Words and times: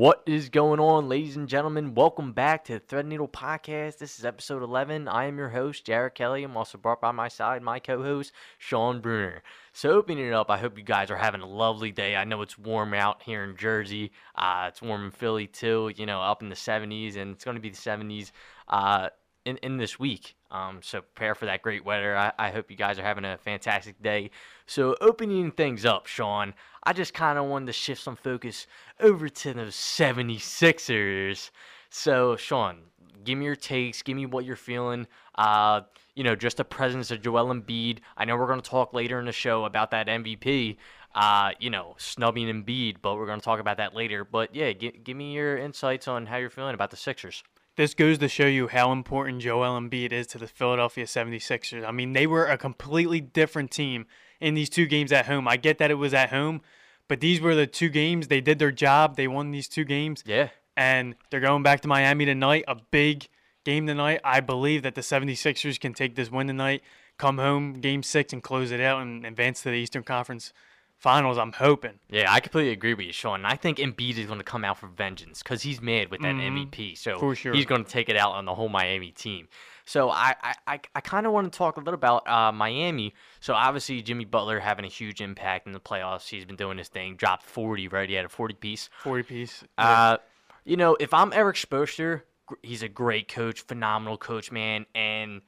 What 0.00 0.22
is 0.24 0.48
going 0.48 0.80
on, 0.80 1.10
ladies 1.10 1.36
and 1.36 1.46
gentlemen? 1.46 1.92
Welcome 1.92 2.32
back 2.32 2.64
to 2.64 2.72
the 2.72 2.78
Thread 2.78 3.04
Needle 3.04 3.28
Podcast. 3.28 3.98
This 3.98 4.18
is 4.18 4.24
episode 4.24 4.62
11. 4.62 5.06
I 5.08 5.26
am 5.26 5.36
your 5.36 5.50
host, 5.50 5.84
Jared 5.84 6.14
Kelly. 6.14 6.42
I'm 6.42 6.56
also 6.56 6.78
brought 6.78 7.02
by 7.02 7.10
my 7.12 7.28
side 7.28 7.60
my 7.60 7.80
co 7.80 8.02
host, 8.02 8.32
Sean 8.56 9.02
Bruner. 9.02 9.42
So, 9.74 9.90
opening 9.90 10.26
it 10.26 10.32
up, 10.32 10.50
I 10.50 10.56
hope 10.56 10.78
you 10.78 10.84
guys 10.84 11.10
are 11.10 11.18
having 11.18 11.42
a 11.42 11.46
lovely 11.46 11.92
day. 11.92 12.16
I 12.16 12.24
know 12.24 12.40
it's 12.40 12.56
warm 12.56 12.94
out 12.94 13.20
here 13.24 13.44
in 13.44 13.58
Jersey. 13.58 14.12
Uh, 14.34 14.68
it's 14.68 14.80
warm 14.80 15.04
in 15.04 15.10
Philly, 15.10 15.46
too, 15.46 15.92
you 15.94 16.06
know, 16.06 16.22
up 16.22 16.42
in 16.42 16.48
the 16.48 16.54
70s, 16.54 17.18
and 17.18 17.32
it's 17.32 17.44
going 17.44 17.56
to 17.56 17.60
be 17.60 17.68
the 17.68 17.76
70s 17.76 18.30
uh, 18.68 19.10
in, 19.44 19.56
in 19.58 19.76
this 19.76 19.98
week. 19.98 20.36
Um, 20.50 20.80
so 20.82 21.00
prepare 21.00 21.34
for 21.34 21.46
that 21.46 21.62
great 21.62 21.84
weather. 21.84 22.16
I, 22.16 22.32
I 22.38 22.50
hope 22.50 22.70
you 22.70 22.76
guys 22.76 22.98
are 22.98 23.04
having 23.04 23.24
a 23.24 23.38
fantastic 23.38 24.02
day. 24.02 24.30
So 24.66 24.96
opening 25.00 25.50
things 25.52 25.84
up, 25.84 26.06
Sean, 26.06 26.54
I 26.84 26.92
just 26.92 27.14
kind 27.14 27.38
of 27.38 27.46
wanted 27.46 27.66
to 27.66 27.72
shift 27.72 28.02
some 28.02 28.16
focus 28.16 28.66
over 29.00 29.28
to 29.28 29.54
those 29.54 29.74
76ers. 29.74 31.50
So, 31.90 32.36
Sean, 32.36 32.78
give 33.24 33.38
me 33.38 33.44
your 33.44 33.56
takes. 33.56 34.02
Give 34.02 34.16
me 34.16 34.26
what 34.26 34.44
you're 34.44 34.56
feeling. 34.56 35.06
Uh, 35.36 35.82
you 36.14 36.24
know, 36.24 36.34
just 36.34 36.56
the 36.56 36.64
presence 36.64 37.10
of 37.10 37.22
Joel 37.22 37.46
Embiid. 37.46 37.98
I 38.16 38.24
know 38.24 38.36
we're 38.36 38.46
going 38.46 38.60
to 38.60 38.70
talk 38.70 38.92
later 38.92 39.18
in 39.18 39.26
the 39.26 39.32
show 39.32 39.64
about 39.64 39.90
that 39.92 40.06
MVP. 40.06 40.76
Uh, 41.14 41.50
you 41.58 41.70
know, 41.70 41.94
snubbing 41.98 42.46
Embiid, 42.46 42.96
but 43.02 43.16
we're 43.16 43.26
going 43.26 43.40
to 43.40 43.44
talk 43.44 43.58
about 43.58 43.78
that 43.78 43.94
later. 43.94 44.24
But 44.24 44.54
yeah, 44.54 44.72
gi- 44.72 45.00
give 45.02 45.16
me 45.16 45.34
your 45.34 45.56
insights 45.56 46.06
on 46.06 46.26
how 46.26 46.36
you're 46.36 46.50
feeling 46.50 46.74
about 46.74 46.90
the 46.90 46.96
Sixers. 46.96 47.42
This 47.80 47.94
goes 47.94 48.18
to 48.18 48.28
show 48.28 48.44
you 48.44 48.68
how 48.68 48.92
important 48.92 49.40
Joel 49.40 49.80
Embiid 49.80 50.12
is 50.12 50.26
to 50.26 50.38
the 50.38 50.46
Philadelphia 50.46 51.06
76ers. 51.06 51.82
I 51.82 51.90
mean, 51.92 52.12
they 52.12 52.26
were 52.26 52.44
a 52.44 52.58
completely 52.58 53.22
different 53.22 53.70
team 53.70 54.04
in 54.38 54.52
these 54.52 54.68
two 54.68 54.84
games 54.84 55.12
at 55.12 55.24
home. 55.24 55.48
I 55.48 55.56
get 55.56 55.78
that 55.78 55.90
it 55.90 55.94
was 55.94 56.12
at 56.12 56.28
home, 56.28 56.60
but 57.08 57.20
these 57.20 57.40
were 57.40 57.54
the 57.54 57.66
two 57.66 57.88
games. 57.88 58.28
They 58.28 58.42
did 58.42 58.58
their 58.58 58.70
job. 58.70 59.16
They 59.16 59.26
won 59.26 59.50
these 59.50 59.66
two 59.66 59.84
games. 59.84 60.22
Yeah. 60.26 60.50
And 60.76 61.14
they're 61.30 61.40
going 61.40 61.62
back 61.62 61.80
to 61.80 61.88
Miami 61.88 62.26
tonight, 62.26 62.64
a 62.68 62.76
big 62.90 63.28
game 63.64 63.86
tonight. 63.86 64.20
I 64.24 64.40
believe 64.40 64.82
that 64.82 64.94
the 64.94 65.00
76ers 65.00 65.80
can 65.80 65.94
take 65.94 66.16
this 66.16 66.30
win 66.30 66.48
tonight, 66.48 66.82
come 67.16 67.38
home 67.38 67.72
game 67.72 68.02
six, 68.02 68.34
and 68.34 68.42
close 68.42 68.72
it 68.72 68.82
out 68.82 69.00
and 69.00 69.24
advance 69.24 69.62
to 69.62 69.70
the 69.70 69.76
Eastern 69.76 70.02
Conference 70.02 70.52
Finals. 71.00 71.38
I'm 71.38 71.52
hoping. 71.52 71.98
Yeah, 72.10 72.30
I 72.30 72.40
completely 72.40 72.72
agree 72.72 72.92
with 72.92 73.06
you, 73.06 73.12
Sean. 73.12 73.46
I 73.46 73.56
think 73.56 73.78
Embiid 73.78 74.18
is 74.18 74.26
going 74.26 74.38
to 74.38 74.44
come 74.44 74.66
out 74.66 74.76
for 74.76 74.86
vengeance 74.86 75.42
because 75.42 75.62
he's 75.62 75.80
mad 75.80 76.10
with 76.10 76.20
that 76.20 76.34
MVP. 76.34 76.98
So 76.98 77.18
For 77.18 77.34
sure. 77.34 77.54
he's 77.54 77.64
going 77.64 77.84
to 77.84 77.90
take 77.90 78.10
it 78.10 78.16
out 78.18 78.32
on 78.32 78.44
the 78.44 78.54
whole 78.54 78.68
Miami 78.68 79.10
team. 79.10 79.48
So 79.86 80.10
I 80.10 80.34
I, 80.42 80.54
I, 80.66 80.80
I 80.94 81.00
kind 81.00 81.26
of 81.26 81.32
want 81.32 81.50
to 81.50 81.56
talk 81.56 81.78
a 81.78 81.80
little 81.80 81.94
about 81.94 82.28
uh, 82.28 82.52
Miami. 82.52 83.14
So 83.40 83.54
obviously 83.54 84.02
Jimmy 84.02 84.26
Butler 84.26 84.60
having 84.60 84.84
a 84.84 84.88
huge 84.88 85.22
impact 85.22 85.66
in 85.66 85.72
the 85.72 85.80
playoffs. 85.80 86.28
He's 86.28 86.44
been 86.44 86.56
doing 86.56 86.76
his 86.76 86.88
thing. 86.88 87.16
Dropped 87.16 87.44
40, 87.44 87.88
right? 87.88 88.06
He 88.06 88.14
had 88.14 88.26
a 88.26 88.28
40 88.28 88.54
piece. 88.54 88.90
40 89.02 89.22
piece. 89.22 89.64
Uh, 89.78 90.18
you 90.66 90.76
know, 90.76 90.98
if 91.00 91.14
I'm 91.14 91.32
Erik 91.32 91.56
Spoelstra, 91.56 92.20
he's 92.62 92.82
a 92.82 92.88
great 92.90 93.26
coach, 93.26 93.62
phenomenal 93.62 94.18
coach, 94.18 94.52
man, 94.52 94.84
and 94.94 95.40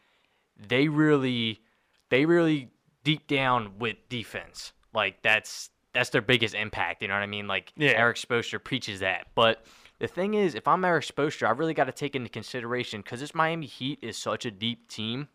they 0.56 0.88
really, 0.88 1.60
they 2.08 2.24
really 2.24 2.70
deep 3.04 3.26
down 3.26 3.78
with 3.78 3.96
defense. 4.08 4.72
Like 4.94 5.22
that's 5.22 5.70
that's 5.92 6.10
their 6.10 6.22
biggest 6.22 6.54
impact. 6.54 7.02
You 7.02 7.08
know 7.08 7.14
what 7.14 7.22
I 7.22 7.26
mean? 7.26 7.46
Like 7.46 7.72
Yeah. 7.76 7.90
Erik 7.90 8.16
Spoelstra 8.16 8.62
preaches 8.62 9.00
that, 9.00 9.26
but. 9.34 9.64
The 9.98 10.08
thing 10.08 10.34
is, 10.34 10.56
if 10.56 10.66
I'm 10.66 10.84
Erik 10.84 11.04
Spoelstra, 11.04 11.46
I 11.46 11.52
really 11.52 11.74
got 11.74 11.84
to 11.84 11.92
take 11.92 12.16
into 12.16 12.28
consideration 12.28 13.02
because 13.02 13.20
this 13.20 13.36
Miami 13.36 13.66
Heat 13.66 14.00
is 14.02 14.16
such 14.16 14.44
a 14.44 14.50
deep 14.50 14.88
team. 14.88 15.28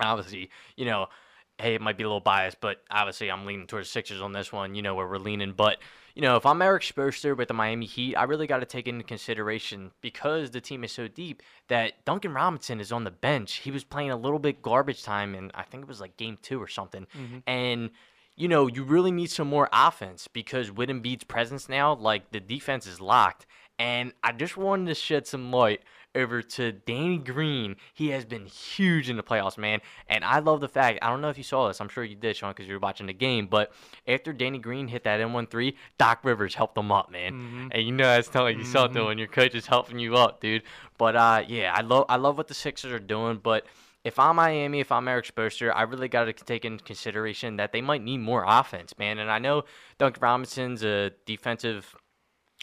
Obviously, 0.00 0.50
you 0.76 0.84
know, 0.84 1.06
hey, 1.58 1.74
it 1.74 1.80
might 1.80 1.96
be 1.96 2.04
a 2.04 2.06
little 2.06 2.20
biased, 2.20 2.60
but 2.60 2.82
obviously 2.90 3.30
I'm 3.30 3.46
leaning 3.46 3.66
towards 3.66 3.88
Sixers 3.88 4.20
on 4.20 4.32
this 4.32 4.52
one. 4.52 4.74
You 4.74 4.82
know 4.82 4.94
where 4.94 5.06
we're 5.06 5.16
leaning, 5.16 5.52
but 5.52 5.78
you 6.14 6.20
know 6.20 6.36
if 6.36 6.44
I'm 6.44 6.60
Erik 6.60 6.82
Spoelstra 6.82 7.34
with 7.34 7.48
the 7.48 7.54
Miami 7.54 7.86
Heat, 7.86 8.14
I 8.16 8.24
really 8.24 8.46
got 8.46 8.58
to 8.58 8.66
take 8.66 8.86
into 8.86 9.04
consideration 9.04 9.92
because 10.02 10.50
the 10.50 10.60
team 10.60 10.84
is 10.84 10.92
so 10.92 11.08
deep 11.08 11.42
that 11.68 12.04
Duncan 12.04 12.34
Robinson 12.34 12.80
is 12.80 12.92
on 12.92 13.04
the 13.04 13.10
bench. 13.10 13.54
He 13.54 13.70
was 13.70 13.84
playing 13.84 14.10
a 14.10 14.16
little 14.16 14.38
bit 14.38 14.60
garbage 14.60 15.02
time, 15.04 15.34
and 15.34 15.50
I 15.54 15.62
think 15.62 15.84
it 15.84 15.88
was 15.88 16.02
like 16.02 16.18
game 16.18 16.36
two 16.42 16.60
or 16.60 16.68
something, 16.68 17.06
mm-hmm. 17.16 17.38
and. 17.46 17.90
You 18.36 18.48
know, 18.48 18.66
you 18.66 18.82
really 18.82 19.10
need 19.10 19.30
some 19.30 19.48
more 19.48 19.68
offense 19.72 20.28
because 20.28 20.70
with 20.70 20.88
Embiid's 20.88 21.24
presence 21.24 21.68
now, 21.68 21.94
like 21.94 22.30
the 22.30 22.40
defense 22.40 22.86
is 22.86 23.00
locked. 23.00 23.46
And 23.78 24.12
I 24.22 24.32
just 24.32 24.56
wanted 24.56 24.86
to 24.86 24.94
shed 24.94 25.26
some 25.26 25.50
light 25.50 25.82
over 26.14 26.42
to 26.42 26.72
Danny 26.72 27.18
Green. 27.18 27.76
He 27.94 28.10
has 28.10 28.24
been 28.24 28.46
huge 28.46 29.08
in 29.08 29.16
the 29.16 29.22
playoffs, 29.22 29.56
man. 29.56 29.80
And 30.08 30.24
I 30.24 30.40
love 30.40 30.60
the 30.60 30.68
fact, 30.68 30.98
I 31.02 31.08
don't 31.08 31.20
know 31.20 31.30
if 31.30 31.38
you 31.38 31.44
saw 31.44 31.68
this. 31.68 31.80
I'm 31.80 31.88
sure 31.88 32.04
you 32.04 32.14
did, 32.14 32.36
Sean, 32.36 32.50
because 32.50 32.66
you 32.66 32.74
were 32.74 32.80
watching 32.80 33.06
the 33.06 33.12
game. 33.12 33.46
But 33.46 33.72
after 34.06 34.32
Danny 34.32 34.58
Green 34.58 34.88
hit 34.88 35.04
that 35.04 35.20
N1 35.20 35.50
3, 35.50 35.74
Doc 35.98 36.20
Rivers 36.22 36.54
helped 36.54 36.76
him 36.76 36.92
up, 36.92 37.10
man. 37.10 37.70
And 37.72 37.82
you 37.82 37.92
know 37.92 38.04
that's 38.04 38.28
telling 38.28 38.58
you 38.58 38.64
something 38.64 39.02
when 39.04 39.18
your 39.18 39.28
coach 39.28 39.54
is 39.54 39.66
helping 39.66 39.98
you 39.98 40.16
up, 40.16 40.40
dude. 40.40 40.62
But 40.98 41.16
uh, 41.16 41.44
yeah, 41.48 41.72
I 41.74 41.80
love 41.80 42.04
I 42.08 42.16
love 42.16 42.36
what 42.36 42.48
the 42.48 42.54
Sixers 42.54 42.92
are 42.92 42.98
doing. 43.00 43.40
But 43.42 43.64
if 44.04 44.18
I'm 44.18 44.36
Miami, 44.36 44.80
if 44.80 44.90
I'm 44.90 45.06
Erik 45.06 45.26
Spoelstra, 45.26 45.72
I 45.74 45.82
really 45.82 46.08
got 46.08 46.24
to 46.24 46.32
take 46.32 46.64
into 46.64 46.82
consideration 46.82 47.56
that 47.56 47.72
they 47.72 47.80
might 47.80 48.02
need 48.02 48.18
more 48.18 48.44
offense, 48.46 48.94
man. 48.98 49.18
And 49.18 49.30
I 49.30 49.38
know 49.38 49.64
Duncan 49.98 50.20
Robinson's 50.20 50.82
a 50.82 51.12
defensive 51.24 51.94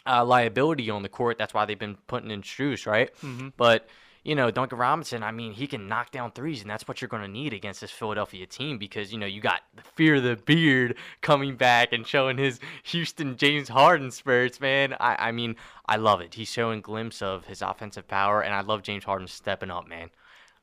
uh, 0.06 0.26
liability 0.26 0.90
on 0.90 1.04
the 1.04 1.10
court. 1.10 1.38
That's 1.38 1.54
why 1.54 1.66
they've 1.66 1.80
been 1.80 1.98
putting 2.08 2.32
in 2.32 2.42
Strus, 2.42 2.86
right? 2.86 3.10
But 3.56 3.88
you 4.24 4.36
know, 4.36 4.52
Duncan 4.52 4.78
Robinson, 4.78 5.24
I 5.24 5.32
mean, 5.32 5.54
he 5.54 5.66
can 5.66 5.88
knock 5.88 6.12
down 6.12 6.34
threes, 6.34 6.62
and 6.62 6.70
that's 6.70 6.88
what 6.90 7.02
you're 7.02 7.08
going 7.08 7.24
to 7.24 7.30
need 7.30 7.54
against 7.54 7.80
this 7.80 7.90
Philadelphia 7.90 8.46
team 8.46 8.78
because 8.78 9.14
you 9.14 9.18
know 9.18 9.26
you 9.26 9.40
got 9.40 9.62
the 9.76 9.82
fear 9.82 10.16
of 10.16 10.24
the 10.24 10.36
beard 10.36 10.98
coming 11.22 11.56
back 11.56 11.94
and 11.94 12.06
showing 12.06 12.38
his 12.38 12.60
Houston 12.84 13.38
James 13.38 13.70
Harden 13.70 14.12
spurts, 14.12 14.60
man. 14.60 14.94
I, 15.00 15.30
I 15.30 15.32
mean, 15.32 15.56
I 15.86 15.96
love 15.96 16.20
it. 16.20 16.34
He's 16.34 16.52
showing 16.52 16.82
glimpse 16.82 17.22
of 17.22 17.46
his 17.46 17.62
offensive 17.62 18.10
power, 18.10 18.42
and 18.42 18.54
I 18.54 18.60
love 18.60 18.84
James 18.84 19.06
Harden 19.06 19.28
stepping 19.28 19.72
up, 19.72 19.88
man. 19.88 20.10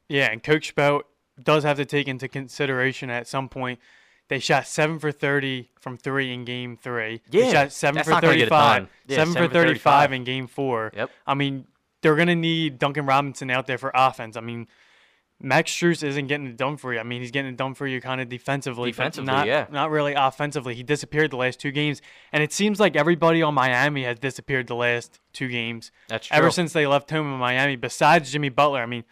Yeah, 0.08 0.30
and 0.30 0.42
Coach 0.42 0.68
Spout 0.68 1.06
does 1.42 1.64
have 1.64 1.76
to 1.76 1.84
take 1.84 2.08
into 2.08 2.28
consideration 2.28 3.10
at 3.10 3.26
some 3.26 3.48
point 3.48 3.78
they 4.28 4.38
shot 4.38 4.66
seven 4.66 4.98
for 4.98 5.12
thirty 5.12 5.70
from 5.78 5.96
three 5.96 6.32
in 6.32 6.44
game 6.44 6.76
three. 6.76 7.22
they 7.30 7.46
Yeah, 7.46 7.52
shot 7.52 7.72
seven 7.72 8.02
for 8.02 8.10
not 8.10 8.22
gonna 8.22 8.34
get 8.34 8.48
it 8.48 8.50
thirty-five. 8.50 8.88
Yeah, 9.06 9.16
seven, 9.16 9.34
seven 9.34 9.48
for 9.48 9.48
for 9.48 9.54
35. 9.54 9.68
thirty-five 9.68 10.12
in 10.12 10.24
game 10.24 10.46
four. 10.46 10.92
Yep. 10.96 11.10
I 11.26 11.34
mean, 11.34 11.66
they're 12.02 12.16
gonna 12.16 12.34
need 12.34 12.78
Duncan 12.78 13.06
Robinson 13.06 13.50
out 13.50 13.66
there 13.66 13.78
for 13.78 13.92
offense. 13.94 14.36
I 14.36 14.40
mean, 14.40 14.66
Max 15.40 15.70
Strus 15.70 16.02
isn't 16.02 16.26
getting 16.26 16.46
it 16.46 16.56
done 16.56 16.76
for 16.76 16.92
you. 16.92 16.98
I 16.98 17.04
mean, 17.04 17.20
he's 17.20 17.30
getting 17.30 17.52
it 17.52 17.56
done 17.56 17.74
for 17.74 17.86
you 17.86 18.00
kind 18.00 18.20
of 18.20 18.28
defensively, 18.28 18.90
Defensively, 18.90 19.26
not, 19.26 19.46
yeah. 19.46 19.66
not 19.70 19.90
really 19.90 20.14
offensively. 20.14 20.74
He 20.74 20.82
disappeared 20.82 21.30
the 21.30 21.36
last 21.36 21.60
two 21.60 21.70
games, 21.70 22.02
and 22.32 22.42
it 22.42 22.52
seems 22.52 22.80
like 22.80 22.96
everybody 22.96 23.42
on 23.42 23.54
Miami 23.54 24.04
has 24.04 24.18
disappeared 24.18 24.66
the 24.66 24.74
last 24.74 25.20
two 25.32 25.48
games. 25.48 25.92
That's 26.08 26.26
true. 26.26 26.36
Ever 26.36 26.50
since 26.50 26.72
they 26.72 26.86
left 26.86 27.10
home 27.10 27.32
in 27.32 27.38
Miami, 27.38 27.76
besides 27.76 28.32
Jimmy 28.32 28.48
Butler, 28.48 28.80
I 28.80 28.86
mean, 28.86 29.04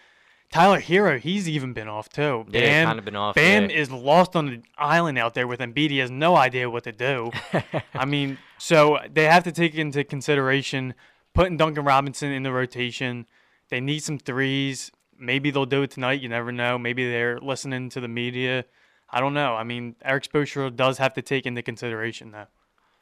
Tyler 0.54 0.80
Herro, 0.80 1.18
he's 1.18 1.48
even 1.48 1.72
been 1.72 1.88
off 1.88 2.08
too. 2.08 2.46
Yeah, 2.48 2.60
Bam, 2.60 2.86
kinda 2.86 3.02
been 3.02 3.16
off, 3.16 3.34
Bam 3.34 3.70
yeah. 3.70 3.76
is 3.76 3.90
lost 3.90 4.36
on 4.36 4.46
the 4.46 4.62
island 4.78 5.18
out 5.18 5.34
there 5.34 5.48
with 5.48 5.58
Embiid. 5.58 5.90
He 5.90 5.98
has 5.98 6.12
no 6.12 6.36
idea 6.36 6.70
what 6.70 6.84
to 6.84 6.92
do. 6.92 7.32
I 7.94 8.04
mean, 8.04 8.38
so 8.56 9.00
they 9.12 9.24
have 9.24 9.42
to 9.44 9.52
take 9.52 9.74
into 9.74 10.04
consideration 10.04 10.94
putting 11.32 11.56
Duncan 11.56 11.84
Robinson 11.84 12.30
in 12.30 12.44
the 12.44 12.52
rotation. 12.52 13.26
They 13.68 13.80
need 13.80 14.04
some 14.04 14.16
threes. 14.16 14.92
Maybe 15.18 15.50
they'll 15.50 15.66
do 15.66 15.82
it 15.82 15.90
tonight. 15.90 16.20
You 16.20 16.28
never 16.28 16.52
know. 16.52 16.78
Maybe 16.78 17.10
they're 17.10 17.40
listening 17.40 17.88
to 17.90 18.00
the 18.00 18.06
media. 18.06 18.64
I 19.10 19.18
don't 19.18 19.34
know. 19.34 19.56
I 19.56 19.64
mean, 19.64 19.96
Erik 20.04 20.22
Spoelstra 20.22 20.74
does 20.76 20.98
have 20.98 21.14
to 21.14 21.22
take 21.22 21.46
into 21.46 21.62
consideration 21.62 22.30
that. 22.30 22.50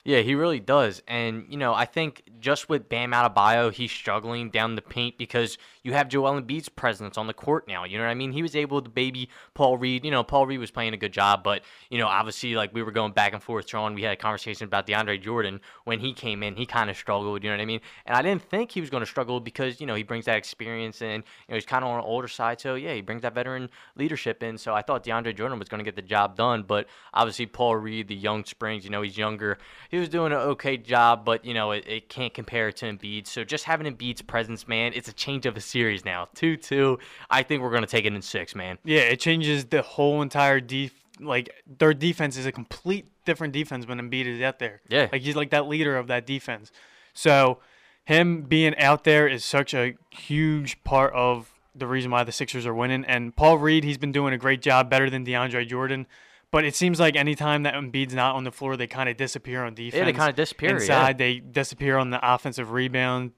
Yeah, 0.05 0.19
he 0.19 0.35
really 0.35 0.59
does. 0.59 1.01
And, 1.07 1.47
you 1.49 1.57
know, 1.57 1.73
I 1.73 1.85
think 1.85 2.25
just 2.41 2.69
with 2.69 2.89
Bam 2.89 3.13
Adebayo, 3.13 3.73
he's 3.73 3.93
struggling 3.93 4.51
down 4.51 4.75
the 4.75 4.83
paint 4.83 5.17
because 5.17 5.59
you 5.85 5.93
have 5.93 6.09
Joel 6.09 6.41
Embiid's 6.41 6.69
presence 6.69 7.17
on 7.17 7.29
the 7.29 7.33
court 7.33 7.69
now. 7.69 7.85
You 7.85 7.99
know 7.99 8.05
what 8.05 8.11
I 8.11 8.15
mean? 8.15 8.33
He 8.33 8.43
was 8.43 8.57
able 8.57 8.83
to 8.83 8.91
baby 8.91 9.29
Paul 9.55 9.79
Reed. 9.79 10.05
You 10.05 10.11
know, 10.11 10.25
Paul 10.25 10.47
Reed 10.47 10.59
was 10.59 10.73
playing 10.73 10.93
a 10.93 10.97
good 10.97 11.13
job, 11.13 11.45
but, 11.45 11.63
you 11.89 11.99
know, 11.99 12.09
obviously, 12.09 12.57
like, 12.57 12.75
we 12.75 12.83
were 12.83 12.91
going 12.91 13.13
back 13.13 13.33
and 13.33 13.41
forth, 13.41 13.69
Sean. 13.69 13.95
We 13.95 14.03
had 14.03 14.15
a 14.15 14.17
conversation 14.17 14.65
about 14.65 14.89
DeAndre 14.89 15.23
Jordan. 15.23 15.61
When 15.85 16.01
he 16.01 16.13
came 16.13 16.43
in, 16.43 16.57
he 16.57 16.67
kind 16.67 16.91
of 16.91 16.97
struggled, 16.97 17.45
you 17.45 17.51
know 17.51 17.57
what 17.57 17.63
I 17.63 17.67
mean? 17.67 17.81
And 18.05 18.17
I 18.17 18.23
didn't 18.23 18.43
think 18.43 18.73
he 18.73 18.81
was 18.81 18.91
going 18.91 19.03
to 19.03 19.07
struggle 19.07 19.39
because, 19.39 19.81
you 19.81 19.87
know, 19.87 19.95
he 19.95 20.03
brings 20.03 20.25
that 20.25 20.37
experience 20.37 21.01
and, 21.01 21.23
you 21.47 21.53
know, 21.53 21.55
he's 21.55 21.65
kind 21.65 21.85
of 21.85 21.91
on 21.91 22.01
the 22.01 22.05
older 22.05 22.27
side. 22.27 22.61
So, 22.61 22.75
yeah, 22.75 22.93
he 22.93 23.03
brings 23.03 23.23
that 23.23 23.37
veteran 23.37 23.71
leadership 23.95 24.43
in. 24.43 24.59
So 24.59 24.75
I 24.75 24.83
thought 24.83 25.05
DeAndre 25.05 25.37
Jordan 25.37 25.61
was 25.61 25.69
going 25.69 25.79
to 25.79 25.85
get 25.85 25.95
the 25.95 26.03
job 26.03 26.37
done. 26.37 26.65
But 26.65 26.89
obviously, 27.15 27.47
Paul 27.47 27.77
Reed, 27.77 28.09
the 28.09 28.17
young 28.17 28.45
Springs, 28.45 28.83
you 28.83 28.91
know, 28.91 29.03
he's 29.03 29.17
younger. 29.17 29.59
He 29.93 29.99
was 29.99 30.09
doing 30.09 30.33
an 30.33 30.39
okay 30.39 30.79
job, 30.79 31.23
but, 31.23 31.45
you 31.45 31.53
know, 31.53 31.73
it, 31.73 31.85
it 31.87 32.09
can't 32.09 32.33
compare 32.33 32.73
to 32.73 32.87
Embiid. 32.87 33.27
So 33.27 33.45
just 33.45 33.65
having 33.65 33.95
Embiid's 33.95 34.23
presence, 34.23 34.67
man, 34.67 34.93
it's 34.95 35.07
a 35.07 35.13
change 35.13 35.45
of 35.45 35.55
a 35.55 35.61
series 35.61 36.03
now. 36.03 36.29
2 36.35 36.57
2. 36.57 36.99
I 37.29 37.43
think 37.43 37.63
we're 37.63 37.69
going 37.69 37.83
to 37.83 37.87
take 37.87 38.07
it 38.07 38.15
in 38.15 38.23
six, 38.23 38.55
man. 38.55 38.79
Yeah, 38.85 39.01
it 39.01 39.21
changes 39.21 39.67
the 39.67 39.83
whole 39.83 40.23
entire 40.23 40.61
def- 40.61 40.95
like 41.21 41.55
their 41.79 41.93
defense 41.93 42.39
is 42.39 42.47
a 42.47 42.53
complete 42.53 43.05
different 43.27 43.53
defense 43.53 43.87
when 43.87 44.01
Embiid 44.01 44.25
is 44.25 44.41
out 44.41 44.59
there. 44.59 44.81
Yeah. 44.89 45.09
like 45.13 45.21
he's 45.21 45.37
like 45.37 45.51
that 45.51 45.69
leader 45.69 45.99
of 45.99 46.07
that 46.07 46.27
defense. 46.27 46.73
So 47.13 47.59
him 48.07 48.45
being 48.45 48.75
out 48.79 49.05
there 49.05 49.29
is 49.29 49.45
such 49.45 49.75
a 49.75 49.93
huge 50.09 50.83
part 50.85 51.13
of 51.13 51.53
the 51.75 51.87
reason 51.87 52.11
why 52.11 52.25
the 52.25 52.33
Sixers 52.33 52.65
are 52.65 52.75
winning. 52.75 53.05
And 53.05 53.37
Paul 53.37 53.59
Reed, 53.59 53.85
he's 53.85 53.99
been 53.99 54.11
doing 54.11 54.33
a 54.33 54.39
great 54.39 54.63
job, 54.63 54.89
better 54.89 55.11
than 55.11 55.27
DeAndre 55.27 55.69
Jordan. 55.69 56.07
But 56.53 56.67
it 56.67 56.77
seems 56.77 57.01
like 57.01 57.17
anytime 57.17 57.63
that 57.63 57.75
Embiid's 57.75 58.15
not 58.15 58.35
on 58.37 58.45
the 58.45 58.53
floor, 58.53 58.77
they 58.77 58.87
kind 58.87 59.09
of 59.09 59.17
disappear 59.17 59.65
on 59.65 59.75
defense. 59.75 59.99
Yeah, 59.99 60.05
they 60.05 60.13
kind 60.13 60.29
of 60.29 60.37
disappear. 60.37 60.69
yeah. 60.69 60.77
inside. 60.77 61.19
They 61.19 61.41
disappear 61.41 61.97
on 61.97 62.11
the 62.11 62.21
offensive 62.23 62.71
rebound. 62.73 63.33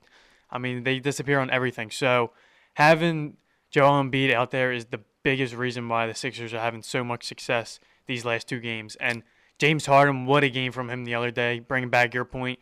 I 0.51 0.59
mean, 0.59 0.83
they 0.83 0.99
disappear 0.99 1.39
on 1.39 1.49
everything. 1.49 1.93
So 1.93 2.33
having 2.75 3.37
Joel 3.71 4.03
Embiid 4.03 4.33
out 4.33 4.51
there 4.51 4.73
is 4.73 4.87
the 4.87 5.01
biggest 5.23 5.55
reason 5.55 5.89
why 5.89 6.09
the 6.09 6.15
Sixers 6.15 6.53
are 6.53 6.61
having 6.61 6.83
so 6.83 7.05
much 7.05 7.25
success 7.25 7.79
these 8.07 8.25
last 8.25 8.49
two 8.49 8.59
games. 8.59 8.97
And 8.97 9.23
James 9.59 9.87
Harden, 9.87 10.27
what 10.27 10.43
a 10.43 10.51
game 10.51 10.73
from 10.73 10.91
him 10.91 11.05
the 11.05 11.15
other 11.15 11.31
day. 11.31 11.61
Bringing 11.61 11.91
back 11.91 12.15
your 12.15 12.25
point, 12.25 12.59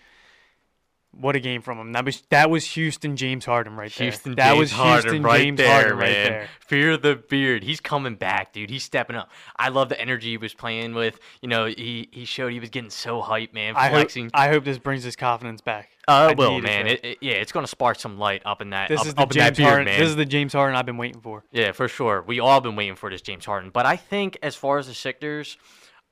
what 1.12 1.36
a 1.36 1.40
game 1.40 1.60
from 1.62 1.78
him. 1.78 1.92
That 1.92 2.04
was 2.04 2.22
that 2.30 2.48
was 2.50 2.64
Houston 2.72 3.16
James 3.16 3.44
Harden 3.44 3.76
right 3.76 3.92
there. 3.92 4.06
Houston 4.06 4.34
that 4.36 4.48
James 4.50 4.58
was 4.58 4.72
Harden 4.72 5.02
Houston 5.02 5.22
right 5.22 5.40
James 5.42 5.56
there, 5.58 5.70
Harden 5.70 5.98
man. 5.98 5.98
right 5.98 6.12
there. 6.28 6.48
Fear 6.60 6.96
the 6.96 7.16
beard. 7.16 7.62
He's 7.62 7.80
coming 7.80 8.14
back, 8.14 8.52
dude. 8.52 8.70
He's 8.70 8.82
stepping 8.82 9.16
up. 9.16 9.30
I 9.56 9.68
love 9.68 9.88
the 9.90 10.00
energy 10.00 10.30
he 10.30 10.36
was 10.38 10.54
playing 10.54 10.94
with. 10.94 11.18
You 11.42 11.48
know, 11.48 11.66
he 11.66 12.08
he 12.12 12.24
showed 12.24 12.52
he 12.52 12.60
was 12.60 12.70
getting 12.70 12.90
so 12.90 13.20
hyped, 13.22 13.52
man. 13.52 13.74
I 13.76 13.88
hope, 13.88 13.92
Flexing. 13.98 14.30
I 14.32 14.48
hope 14.48 14.64
this 14.64 14.78
brings 14.78 15.02
his 15.04 15.14
confidence 15.16 15.60
back. 15.60 15.90
uh, 16.08 16.28
I 16.30 16.34
will, 16.34 16.60
man. 16.60 16.86
It, 16.86 17.04
it- 17.04 17.18
yeah, 17.20 17.34
it's 17.34 17.52
gonna 17.52 17.66
spark 17.66 17.98
some 18.00 18.18
light 18.18 18.42
up 18.46 18.62
in 18.62 18.70
that. 18.70 18.88
this 18.88 19.00
up, 19.00 19.06
is 19.06 19.14
the 19.14 19.20
up 19.20 19.32
in 19.32 19.38
that 19.38 19.44
James 19.54 19.56
beard, 19.58 19.68
Harden. 19.68 19.84
man. 19.86 20.00
This 20.00 20.08
is 20.08 20.16
the 20.16 20.24
James 20.24 20.52
Harden 20.54 20.76
I've 20.76 20.86
been 20.86 20.96
waiting 20.96 21.20
for. 21.20 21.44
Yeah, 21.52 21.72
for 21.72 21.88
sure. 21.88 22.22
We 22.26 22.40
all 22.40 22.60
been 22.62 22.74
waiting 22.76 22.96
for 22.96 23.10
this 23.10 23.20
James 23.22 23.44
Harden. 23.44 23.68
But 23.70 23.84
I 23.86 23.96
think 23.96 24.38
as 24.42 24.54
far 24.56 24.78
as 24.78 24.86
the 24.86 24.94
Sixers, 24.94 25.58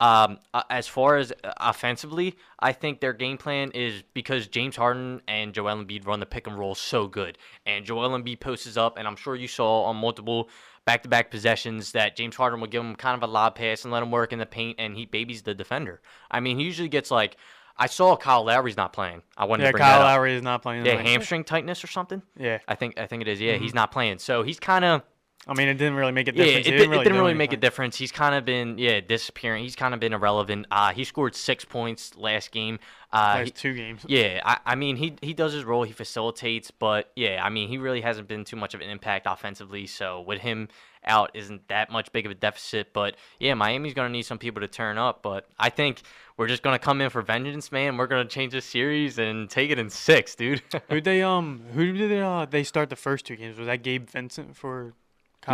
um, 0.00 0.38
uh, 0.55 0.62
as 0.70 0.88
far 0.88 1.17
as 1.19 1.32
uh, 1.44 1.52
offensively, 1.58 2.37
I 2.58 2.73
think 2.73 3.00
their 3.00 3.12
game 3.12 3.37
plan 3.38 3.70
is 3.73 4.02
because 4.14 4.49
James 4.49 4.76
Harden 4.76 5.20
and 5.29 5.52
Joel 5.52 5.76
Embiid 5.76 6.06
run 6.06 6.20
the 6.20 6.26
pick 6.26 6.47
and 6.47 6.58
roll 6.58 6.75
so 6.75 7.06
good, 7.06 7.38
and 7.67 7.85
Joel 7.85 8.11
Embiid 8.11 8.41
posts 8.41 8.76
up, 8.76 8.97
and 8.99 9.06
I'm 9.06 9.17
sure 9.17 9.37
you 9.37 9.49
saw 9.49 9.85
on 9.85 9.97
multiple 9.97 10.49
back-to-back 10.87 11.31
possessions 11.31 11.93
that 11.93 12.17
James 12.17 12.35
Harden 12.35 12.61
will 12.61 12.67
give 12.67 12.82
him 12.82 12.97
kind 12.97 13.14
of 13.14 13.29
a 13.29 13.31
lob 13.31 13.55
pass 13.55 13.85
and 13.85 13.93
let 13.93 14.02
him 14.02 14.11
work 14.11 14.32
in 14.32 14.38
the 14.38 14.47
paint, 14.47 14.76
and 14.81 14.97
he 14.97 15.05
babies 15.05 15.43
the 15.43 15.55
defender. 15.55 16.00
I 16.31 16.41
mean, 16.41 16.58
he 16.58 16.64
usually 16.64 16.88
gets 16.88 17.11
like. 17.11 17.37
I 17.76 17.87
saw 17.87 18.14
Kyle 18.14 18.44
Lowry's 18.44 18.76
not 18.76 18.93
playing. 18.93 19.23
I 19.38 19.47
wanted 19.47 19.62
Yeah, 19.62 19.69
to 19.69 19.73
bring 19.73 19.82
Kyle 19.82 20.00
that 20.00 20.05
up. 20.05 20.12
Lowry 20.12 20.35
is 20.35 20.43
not 20.43 20.61
playing. 20.61 20.85
Yeah, 20.85 21.00
hamstring 21.00 21.44
tightness 21.44 21.82
or 21.82 21.87
something. 21.87 22.20
Yeah, 22.37 22.58
I 22.69 22.75
think 22.75 22.99
I 23.00 23.06
think 23.06 23.23
it 23.23 23.29
is. 23.29 23.41
Yeah, 23.41 23.56
he's 23.56 23.73
not 23.73 23.91
playing. 23.91 24.19
So 24.19 24.43
he's 24.43 24.61
kind 24.61 24.85
of 24.85 25.02
I 25.46 25.54
mean, 25.54 25.69
it 25.69 25.75
didn't 25.75 25.94
really 25.94 26.12
make 26.12 26.28
a 26.28 26.34
yeah, 26.34 26.44
difference. 26.44 26.66
it, 26.66 26.72
He 26.72 26.78
di- 26.87 26.94
it 26.94 27.02
didn't 27.04 27.19
really 27.19 27.34
make 27.34 27.52
a 27.52 27.56
difference. 27.56 27.96
He's 27.96 28.12
kind 28.12 28.34
of 28.34 28.44
been 28.44 28.76
yeah 28.78 29.00
disappearing. 29.00 29.62
He's 29.64 29.75
kind 29.75 29.94
of 29.94 30.00
been 30.00 30.12
irrelevant. 30.12 30.66
Uh, 30.70 30.92
he 30.92 31.02
scored 31.04 31.34
six 31.34 31.64
points 31.64 32.14
last 32.16 32.52
game. 32.52 32.78
Uh, 33.12 33.37
Last 33.38 33.44
he- 33.46 33.50
two 33.52 33.75
games. 33.75 34.02
yeah, 34.06 34.40
I, 34.44 34.58
I 34.66 34.75
mean 34.75 34.96
he 34.96 35.16
he 35.22 35.32
does 35.34 35.52
his 35.52 35.64
role. 35.64 35.82
He 35.82 35.92
facilitates, 35.92 36.70
but 36.70 37.10
yeah, 37.16 37.40
I 37.44 37.48
mean 37.48 37.69
he 37.69 37.78
really 37.78 38.02
hasn't 38.02 38.28
been 38.28 38.44
too 38.44 38.56
much 38.56 38.75
of 38.75 38.81
an 38.81 38.88
impact 38.90 39.26
offensively. 39.28 39.87
So 39.87 40.20
with 40.20 40.40
him 40.42 40.69
out, 41.06 41.31
isn't 41.34 41.66
that 41.69 41.90
much 41.90 42.12
big 42.12 42.26
of 42.26 42.32
a 42.32 42.34
deficit. 42.34 42.92
But 42.92 43.16
yeah, 43.40 43.54
Miami's 43.54 43.94
gonna 43.94 44.10
need 44.10 44.26
some 44.26 44.38
people 44.38 44.60
to 44.60 44.69
turn 44.69 44.98
up. 44.98 45.22
But 45.22 45.48
I 45.58 45.70
think 45.70 46.02
we're 46.37 46.46
just 46.48 46.62
gonna 46.62 46.78
come 46.78 47.00
in 47.00 47.08
for 47.10 47.22
vengeance, 47.22 47.72
man. 47.72 47.96
We're 47.96 48.06
gonna 48.06 48.26
change 48.26 48.52
the 48.52 48.60
series 48.60 49.19
and 49.19 49.48
take 49.48 49.70
it 49.70 49.78
in 49.78 49.88
six, 49.90 50.34
dude. 50.34 50.62
Who 50.90 51.00
they 51.00 51.22
um 51.22 51.62
who 51.75 51.92
did 51.94 52.10
they 52.10 52.20
uh 52.20 52.44
they 52.44 52.62
start 52.62 52.90
the 52.90 52.96
first 52.96 53.25
two 53.26 53.37
games? 53.37 53.58
Was 53.58 53.66
that 53.66 53.82
Gabe 53.82 54.08
Vincent 54.08 54.54
for 54.54 54.92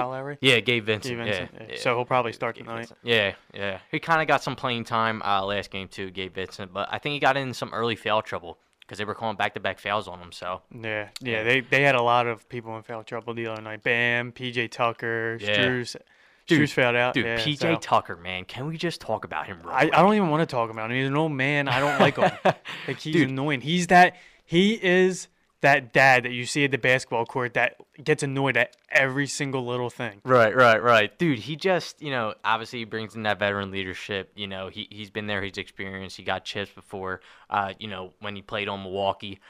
Kyle 0.00 0.08
Lowry? 0.10 0.38
yeah, 0.40 0.60
Gabe 0.60 0.84
Vincent. 0.84 1.16
Gabe 1.18 1.26
yeah, 1.26 1.32
Vincent. 1.38 1.50
yeah. 1.60 1.66
yeah. 1.70 1.80
So 1.80 1.94
he'll 1.96 2.04
probably 2.04 2.32
start 2.32 2.56
Gabe 2.56 2.64
tonight. 2.66 2.78
Vincent. 2.78 2.98
Yeah, 3.02 3.34
yeah. 3.54 3.78
He 3.90 3.98
kind 3.98 4.20
of 4.22 4.28
got 4.28 4.42
some 4.42 4.56
playing 4.56 4.84
time 4.84 5.22
uh, 5.22 5.44
last 5.44 5.70
game 5.70 5.88
too, 5.88 6.10
Gabe 6.10 6.34
Vincent, 6.34 6.72
but 6.72 6.88
I 6.90 6.98
think 6.98 7.12
he 7.14 7.18
got 7.18 7.36
in 7.36 7.52
some 7.54 7.72
early 7.72 7.96
foul 7.96 8.22
trouble 8.22 8.58
because 8.80 8.98
they 8.98 9.04
were 9.04 9.14
calling 9.14 9.36
back-to-back 9.36 9.78
fouls 9.80 10.06
on 10.06 10.20
him. 10.20 10.30
So 10.32 10.62
Yeah, 10.72 11.08
yeah. 11.20 11.42
They 11.42 11.60
they 11.60 11.82
had 11.82 11.94
a 11.96 12.02
lot 12.02 12.26
of 12.26 12.48
people 12.48 12.76
in 12.76 12.82
foul 12.82 13.02
trouble 13.02 13.34
the 13.34 13.46
other 13.48 13.60
night. 13.62 13.82
Bam, 13.82 14.32
PJ 14.32 14.70
Tucker, 14.70 15.38
Yeah. 15.40 15.56
Strus. 15.58 15.96
Dude, 16.46 16.70
fouled 16.70 16.94
out. 16.94 17.12
dude, 17.14 17.24
yeah, 17.26 17.38
PJ 17.38 17.58
so- 17.58 17.74
Tucker, 17.76 18.14
man, 18.14 18.44
can 18.44 18.66
we 18.68 18.76
just 18.76 19.00
talk 19.00 19.24
about 19.24 19.46
him? 19.48 19.58
Real 19.64 19.72
I, 19.72 19.90
I 19.92 20.00
don't 20.02 20.14
even 20.14 20.28
want 20.30 20.48
to 20.48 20.54
talk 20.54 20.70
about 20.70 20.92
him. 20.92 20.96
He's 20.96 21.08
an 21.08 21.16
old 21.16 21.32
man. 21.32 21.66
I 21.66 21.80
don't 21.80 21.98
like 21.98 22.16
him. 22.16 22.30
like 22.86 23.00
he's 23.00 23.12
Dude. 23.14 23.30
annoying. 23.30 23.60
He's 23.60 23.88
that 23.88 24.14
he 24.44 24.74
is 24.74 25.26
that 25.62 25.92
dad 25.92 26.24
that 26.24 26.32
you 26.32 26.44
see 26.46 26.64
at 26.64 26.70
the 26.70 26.78
basketball 26.78 27.24
court 27.24 27.54
that 27.54 27.76
gets 28.02 28.22
annoyed 28.22 28.56
at 28.56 28.76
every 28.90 29.26
single 29.26 29.64
little 29.66 29.90
thing. 29.90 30.20
Right, 30.24 30.54
right, 30.54 30.82
right. 30.82 31.18
Dude, 31.18 31.38
he 31.38 31.56
just, 31.56 32.00
you 32.02 32.10
know, 32.10 32.34
obviously 32.44 32.80
he 32.80 32.84
brings 32.84 33.14
in 33.14 33.22
that 33.22 33.38
veteran 33.38 33.70
leadership. 33.70 34.30
You 34.36 34.46
know, 34.46 34.68
he, 34.68 34.86
he's 34.90 35.10
been 35.10 35.26
there, 35.26 35.42
he's 35.42 35.58
experienced, 35.58 36.16
he 36.16 36.22
got 36.22 36.44
chips 36.44 36.70
before, 36.70 37.20
uh, 37.48 37.72
you 37.78 37.88
know, 37.88 38.12
when 38.20 38.36
he 38.36 38.42
played 38.42 38.68
on 38.68 38.82
Milwaukee, 38.82 39.40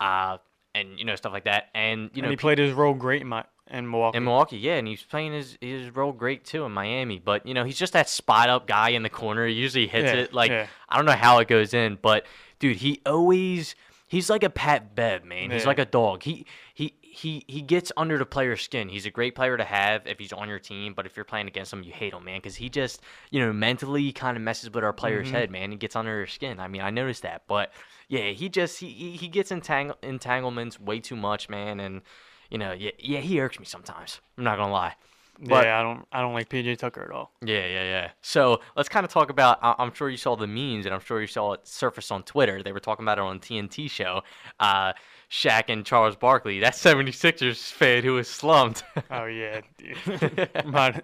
uh, 0.00 0.38
and, 0.74 0.98
you 0.98 1.04
know, 1.04 1.14
stuff 1.16 1.32
like 1.32 1.44
that. 1.44 1.68
And, 1.74 2.10
you 2.14 2.22
know, 2.22 2.26
and 2.26 2.32
he 2.32 2.36
played 2.36 2.58
his 2.58 2.72
role 2.72 2.94
great 2.94 3.22
in 3.22 3.28
my 3.28 3.44
in 3.70 3.90
Milwaukee. 3.90 4.16
In 4.16 4.24
Milwaukee, 4.24 4.58
yeah, 4.58 4.74
and 4.74 4.86
he's 4.86 5.02
playing 5.02 5.32
his 5.32 5.56
his 5.60 5.94
role 5.94 6.12
great 6.12 6.44
too 6.44 6.64
in 6.64 6.72
Miami. 6.72 7.18
But 7.18 7.46
you 7.46 7.54
know, 7.54 7.64
he's 7.64 7.78
just 7.78 7.92
that 7.94 8.08
spot 8.08 8.48
up 8.48 8.66
guy 8.66 8.90
in 8.90 9.02
the 9.02 9.08
corner. 9.08 9.46
He 9.46 9.54
usually 9.54 9.86
hits 9.86 10.12
Yeah, 10.12 10.20
it. 10.20 10.34
Like 10.34 10.50
yeah. 10.50 10.66
I 10.88 10.96
don't 10.96 11.06
know 11.06 11.12
how 11.12 11.38
it 11.38 11.48
goes 11.48 11.72
in, 11.72 11.98
but 12.00 12.26
dude, 12.58 12.76
he 12.76 13.00
always 13.06 13.74
he's 14.12 14.28
like 14.30 14.44
a 14.44 14.50
Pat 14.50 14.94
Bev, 14.94 15.24
man. 15.24 15.50
He's 15.50 15.62
Yeah. 15.62 15.66
like 15.68 15.78
a 15.80 15.84
dog. 15.84 16.22
He 16.22 16.46
he 16.74 16.94
he 17.02 17.44
he 17.48 17.60
gets 17.62 17.90
under 17.96 18.16
the 18.18 18.26
player's 18.26 18.62
skin. 18.62 18.88
He's 18.88 19.06
a 19.06 19.10
great 19.10 19.34
player 19.34 19.56
to 19.56 19.64
have 19.64 20.06
if 20.06 20.18
he's 20.18 20.32
on 20.32 20.48
your 20.48 20.58
team, 20.58 20.92
but 20.94 21.06
if 21.06 21.16
you're 21.16 21.24
playing 21.24 21.48
against 21.48 21.72
him, 21.72 21.82
you 21.82 21.92
hate 21.92 22.12
him, 22.12 22.24
man, 22.24 22.38
because 22.38 22.56
he 22.56 22.68
just 22.68 23.00
you 23.30 23.40
know 23.40 23.52
mentally 23.52 24.12
kind 24.12 24.36
of 24.36 24.42
messes 24.42 24.70
with 24.70 24.84
our 24.84 24.92
player's 24.92 25.26
Mm-hmm. 25.26 25.36
head, 25.36 25.50
man. 25.50 25.70
He 25.72 25.76
gets 25.76 25.96
under 25.96 26.14
their 26.16 26.26
skin. 26.26 26.60
I 26.60 26.68
mean, 26.68 26.82
I 26.82 26.90
noticed 26.90 27.22
that, 27.22 27.42
but 27.48 27.72
yeah, 28.08 28.28
he 28.30 28.48
just 28.48 28.78
he 28.80 28.88
he, 28.90 29.16
he 29.16 29.28
gets 29.28 29.50
entang- 29.50 29.96
entanglements 30.02 30.78
way 30.78 31.00
too 31.00 31.16
much, 31.16 31.48
man, 31.48 31.80
and. 31.80 32.02
You 32.50 32.58
know, 32.58 32.72
yeah, 32.72 32.90
yeah, 32.98 33.20
he 33.20 33.40
irks 33.40 33.58
me 33.58 33.64
sometimes. 33.64 34.20
I'm 34.36 34.44
not 34.44 34.58
gonna 34.58 34.70
lie. 34.70 34.94
But 35.40 35.64
yeah, 35.64 35.80
I 35.80 35.82
don't 35.82 36.06
I 36.12 36.20
don't 36.20 36.34
like 36.34 36.48
PJ 36.48 36.78
Tucker 36.78 37.02
at 37.02 37.10
all. 37.10 37.32
yeah, 37.40 37.66
yeah, 37.66 37.82
yeah. 37.84 38.10
So 38.20 38.60
let's 38.76 38.88
kind 38.88 39.04
of 39.04 39.10
talk 39.12 39.30
about. 39.30 39.58
I'm 39.62 39.92
sure 39.92 40.08
you 40.08 40.16
saw 40.16 40.36
the 40.36 40.46
memes, 40.46 40.86
and 40.86 40.94
I'm 40.94 41.00
sure 41.00 41.20
you 41.20 41.26
saw 41.26 41.52
it 41.54 41.66
surface 41.66 42.10
on 42.10 42.22
Twitter. 42.22 42.62
They 42.62 42.72
were 42.72 42.80
talking 42.80 43.04
about 43.04 43.18
it 43.18 43.22
on 43.22 43.40
TNT 43.40 43.90
show. 43.90 44.22
Uh, 44.60 44.92
Shaq 45.30 45.64
and 45.68 45.84
Charles 45.84 46.14
Barkley, 46.14 46.60
that 46.60 46.74
76ers 46.74 47.72
fan 47.72 48.02
who 48.04 48.14
was 48.14 48.28
slumped. 48.28 48.84
Oh 49.10 49.24
yeah, 49.24 49.62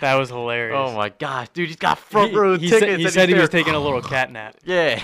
that 0.00 0.14
was 0.14 0.28
hilarious. 0.30 0.76
oh 0.78 0.94
my 0.94 1.08
gosh, 1.08 1.48
dude, 1.50 1.68
he's 1.68 1.76
got 1.76 1.98
front 1.98 2.30
he, 2.30 2.36
row 2.36 2.58
he 2.58 2.68
tickets. 2.68 2.80
said, 2.80 2.98
he 3.00 3.08
said 3.08 3.28
he 3.28 3.34
was 3.34 3.48
taking 3.48 3.74
a 3.74 3.78
little 3.78 4.02
cat 4.02 4.30
nap. 4.32 4.56
Yeah, 4.64 5.00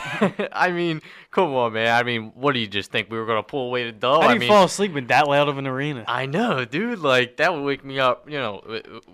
I 0.53 0.71
mean, 0.71 1.01
come 1.31 1.55
on, 1.55 1.73
man. 1.75 1.95
I 1.97 2.03
mean, 2.03 2.33
what 2.35 2.53
do 2.53 2.59
you 2.61 2.67
just 2.67 2.91
think 2.91 3.11
we 3.11 3.19
were 3.19 3.27
gonna 3.27 3.43
pull 3.43 3.67
away 3.69 3.85
the 3.85 3.93
dub? 3.93 4.23
How 4.23 4.29
do 4.29 4.31
I 4.31 4.35
you 4.35 4.41
mean, 4.41 4.49
fall 4.49 4.65
asleep 4.65 4.97
in 4.97 5.07
that 5.09 5.29
loud 5.29 5.49
of 5.49 5.59
an 5.59 5.67
arena? 5.67 6.05
I 6.09 6.27
know, 6.27 6.65
dude. 6.65 6.99
Like 6.99 7.37
that 7.39 7.55
would 7.55 7.63
wake 7.63 7.85
me 7.85 7.99
up, 8.01 8.29
you 8.29 8.39
know, 8.39 8.63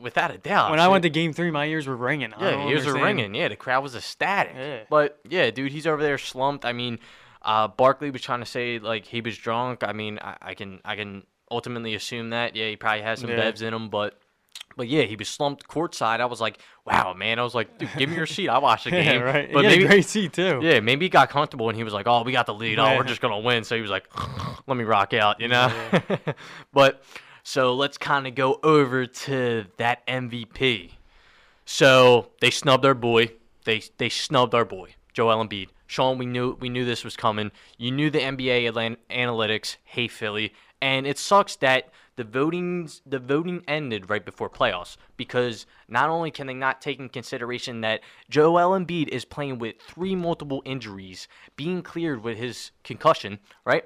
without 0.00 0.30
a 0.35 0.38
doubt. 0.38 0.70
when 0.70 0.80
I 0.80 0.88
went 0.88 1.02
to 1.02 1.11
Game 1.11 1.32
Three, 1.32 1.50
my 1.50 1.66
ears 1.66 1.87
were 1.87 1.97
ringing. 1.97 2.32
Yeah, 2.40 2.66
ears 2.68 2.80
understand. 2.87 3.04
ringing. 3.04 3.35
Yeah, 3.35 3.49
the 3.49 3.56
crowd 3.56 3.82
was 3.82 3.94
ecstatic. 3.94 4.54
Yeah. 4.56 4.80
But 4.88 5.18
yeah, 5.28 5.50
dude, 5.50 5.73
he's 5.73 5.87
over 5.87 6.02
there 6.02 6.18
slumped. 6.18 6.64
I 6.64 6.73
mean, 6.73 6.99
uh, 7.42 7.68
Barkley 7.68 8.11
was 8.11 8.23
trying 8.23 8.40
to 8.40 8.47
say 8.47 8.78
like 8.78 9.04
he 9.06 9.20
was 9.20 9.37
drunk. 9.37 9.85
I 9.85 9.92
mean, 9.92 10.18
I, 10.20 10.37
I 10.40 10.54
can 10.54 10.80
I 10.85 10.97
can 10.97 11.25
ultimately 11.50 11.94
assume 11.94 12.30
that. 12.30 12.56
Yeah, 12.56 12.68
he 12.68 12.76
probably 12.76 13.02
has 13.02 13.20
some 13.20 13.30
Yeah. 13.30 13.37
bevs 13.50 13.62
in 13.62 13.73
him, 13.75 13.90
but. 13.90 14.18
But 14.78 14.87
yeah, 14.88 15.02
he 15.02 15.16
was 15.16 15.28
slumped 15.28 15.66
courtside. 15.66 16.20
I 16.20 16.26
was 16.26 16.40
like, 16.40 16.61
"Wow, 16.87 17.12
man!" 17.12 17.40
I 17.40 17.42
was 17.42 17.52
like, 17.54 17.76
"Dude, 17.78 17.90
give 17.99 18.08
me 18.08 18.16
your 18.16 18.26
seat. 18.26 18.49
I 18.49 18.58
watched 18.58 18.85
the 18.85 18.90
Yeah, 18.92 19.02
game." 19.02 19.23
right. 19.23 19.52
But 19.52 19.64
he 19.64 19.70
had 19.70 19.73
maybe, 19.73 19.85
a 19.85 19.88
great 19.88 20.06
seat 20.06 20.32
too. 20.32 20.61
yeah, 20.62 20.78
maybe 20.78 21.06
he 21.06 21.11
got 21.11 21.30
comfortable 21.30 21.68
and 21.68 21.76
he 21.76 21.82
was 21.82 21.92
like, 21.92 22.06
"Oh, 22.06 22.23
we 22.23 22.30
got 22.30 22.47
the 22.47 22.54
lead. 22.54 22.78
Oh, 22.78 22.97
we're 22.97 23.02
just 23.02 23.20
gonna 23.20 23.40
win." 23.40 23.64
So 23.64 23.75
he 23.75 23.82
was 23.82 23.90
like, 23.90 24.06
"Let 24.68 24.76
me 24.76 24.85
rock 24.85 25.12
out," 25.12 25.40
you 25.40 25.49
know. 25.49 25.73
but 26.73 27.02
so 27.42 27.75
let's 27.75 27.99
kind 27.99 28.28
of 28.28 28.37
go 28.37 28.61
over 28.62 29.04
to 29.04 29.64
that 29.78 30.06
MVP. 30.06 30.92
So 31.64 32.30
they 32.40 32.50
snubbed 32.50 32.87
our 32.87 32.94
boy. 32.94 33.32
They 33.64 33.82
they 33.99 34.08
snubbed 34.08 34.54
our 34.54 34.64
boy, 34.64 34.94
Joel 35.12 35.44
Embiid. 35.44 35.70
Sean, 35.88 36.18
we 36.18 36.26
knew 36.26 36.56
we 36.61 36.68
knew 36.68 36.85
this 36.85 37.02
was 37.02 37.16
coming. 37.16 37.50
You 37.78 37.90
knew 37.90 38.11
the 38.11 38.20
NBA 38.20 38.97
analytics 39.11 39.76
hate 39.85 40.12
Philly, 40.12 40.52
and 40.80 41.04
it 41.06 41.18
sucks 41.18 41.56
that 41.56 41.90
the 42.19 42.25
voting 42.25 42.91
the 43.07 43.21
voting 43.21 43.63
ended 43.69 44.11
right 44.11 44.25
before 44.25 44.51
playoffs 44.51 44.97
because 45.17 45.67
not 45.87 46.11
only 46.11 46.33
can 46.33 46.49
they 46.49 46.53
not 46.53 46.81
take 46.81 46.99
in 46.99 47.09
consideration 47.09 47.81
that 47.81 48.01
Joel 48.29 48.77
Embiid 48.77 49.07
is 49.09 49.25
playing 49.25 49.61
with 49.61 49.77
three 49.81 50.17
multiple 50.17 50.61
injuries, 50.65 51.29
being 51.55 51.81
cleared 51.81 52.25
with 52.25 52.37
his 52.37 52.73
concussion, 52.83 53.39
right? 53.65 53.85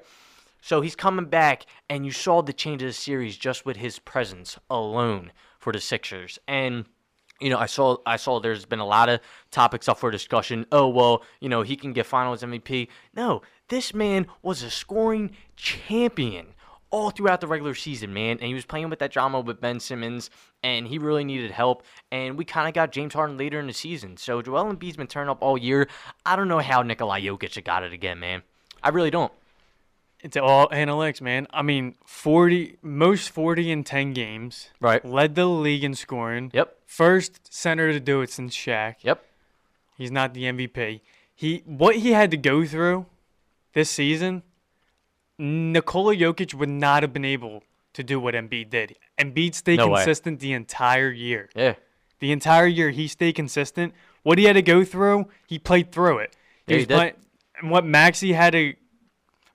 So 0.61 0.81
he's 0.81 0.95
coming 0.95 1.25
back, 1.25 1.67
and 1.87 2.07
you 2.07 2.11
saw 2.11 2.41
the 2.41 2.53
change 2.53 2.81
of 2.81 2.87
the 2.87 2.93
series 2.93 3.37
just 3.37 3.67
with 3.67 3.77
his 3.77 3.99
presence 3.99 4.57
alone 4.67 5.31
for 5.59 5.71
the 5.71 5.79
Sixers. 5.79 6.39
And 6.47 6.85
you 7.39 7.51
know, 7.51 7.59
I 7.59 7.67
saw 7.67 7.97
I 8.03 8.15
saw 8.15 8.39
there's 8.39 8.65
been 8.65 8.79
a 8.79 8.85
lot 8.85 9.09
of 9.09 9.19
topics 9.51 9.87
up 9.87 9.99
for 9.99 10.09
discussion. 10.09 10.65
Oh 10.71 10.87
well, 10.87 11.21
you 11.39 11.49
know, 11.49 11.61
he 11.61 11.75
can 11.75 11.93
get 11.93 12.07
Finals 12.07 12.41
MVP. 12.41 12.87
No, 13.15 13.43
this 13.67 13.93
man 13.93 14.25
was 14.41 14.63
a 14.63 14.71
scoring 14.71 15.35
champion 15.55 16.47
all 16.93 17.09
throughout 17.09 17.41
the 17.41 17.47
regular 17.47 17.73
season, 17.73 18.13
man. 18.13 18.37
And 18.37 18.43
he 18.43 18.53
was 18.53 18.65
playing 18.65 18.89
with 18.91 18.99
that 18.99 19.11
drama 19.11 19.39
with 19.39 19.59
Ben 19.59 19.79
Simmons, 19.79 20.29
and 20.61 20.87
he 20.87 20.99
really 20.99 21.23
needed 21.23 21.49
help. 21.49 21.83
And 22.11 22.37
we 22.37 22.45
kind 22.45 22.67
of 22.67 22.75
got 22.75 22.91
James 22.91 23.15
Harden 23.15 23.35
later 23.35 23.59
in 23.59 23.65
the 23.65 23.73
season. 23.73 24.15
So 24.15 24.43
Joel 24.43 24.71
Embiid's 24.71 24.95
been 24.95 25.07
turning 25.07 25.31
up 25.31 25.39
all 25.41 25.57
year. 25.57 25.87
I 26.23 26.35
don't 26.35 26.47
know 26.47 26.59
how 26.59 26.83
Nikolai 26.83 27.21
Jokic 27.21 27.63
got 27.65 27.81
it 27.83 27.93
again, 27.93 28.19
man. 28.19 28.43
I 28.83 28.89
really 28.89 29.09
don't. 29.09 29.33
It's 30.19 30.37
all 30.37 30.69
analytics, 30.69 31.19
man. 31.19 31.47
I 31.51 31.63
mean, 31.63 31.95
40 32.05 32.77
most 32.83 33.29
40 33.31 33.71
in 33.71 33.83
10 33.83 34.13
games. 34.13 34.69
Right. 34.79 35.03
Led 35.03 35.33
the 35.33 35.47
league 35.47 35.83
in 35.83 35.95
scoring. 35.95 36.51
Yep. 36.53 36.77
First 36.85 37.51
center 37.51 37.91
to 37.91 37.99
do 37.99 38.21
it 38.21 38.29
since 38.29 38.55
Shaq. 38.55 38.97
Yep. 39.01 39.25
He's 39.97 40.11
not 40.11 40.35
the 40.35 40.43
MVP. 40.43 41.01
He 41.33 41.63
what 41.65 41.95
he 41.95 42.11
had 42.11 42.29
to 42.31 42.37
go 42.37 42.65
through 42.65 43.07
this 43.73 43.89
season, 43.89 44.43
Nikola 45.37 46.15
Jokic 46.15 46.53
would 46.53 46.69
not 46.69 47.03
have 47.03 47.13
been 47.13 47.25
able 47.25 47.63
to 47.93 48.03
do 48.03 48.19
what 48.19 48.33
Embiid 48.33 48.69
did. 48.69 48.95
Embiid 49.19 49.53
stayed 49.55 49.77
No 49.77 49.87
way. 49.89 49.97
consistent 49.99 50.39
the 50.39 50.53
entire 50.53 51.11
year. 51.11 51.49
Yeah. 51.55 51.75
The 52.19 52.31
entire 52.31 52.67
year 52.67 52.89
he 52.91 53.07
stayed 53.07 53.33
consistent. 53.35 53.93
What 54.23 54.37
he 54.37 54.45
had 54.45 54.53
to 54.53 54.61
go 54.61 54.83
through, 54.83 55.27
he 55.47 55.59
played 55.59 55.91
through 55.91 56.19
it. 56.19 56.35
Yeah, 56.67 56.73
he 56.73 56.75
was 56.81 56.87
did. 56.87 56.95
play- 56.95 57.13
and 57.59 57.69
what 57.69 57.85
Maxey 57.85 58.33
had 58.33 58.53
to 58.53 58.73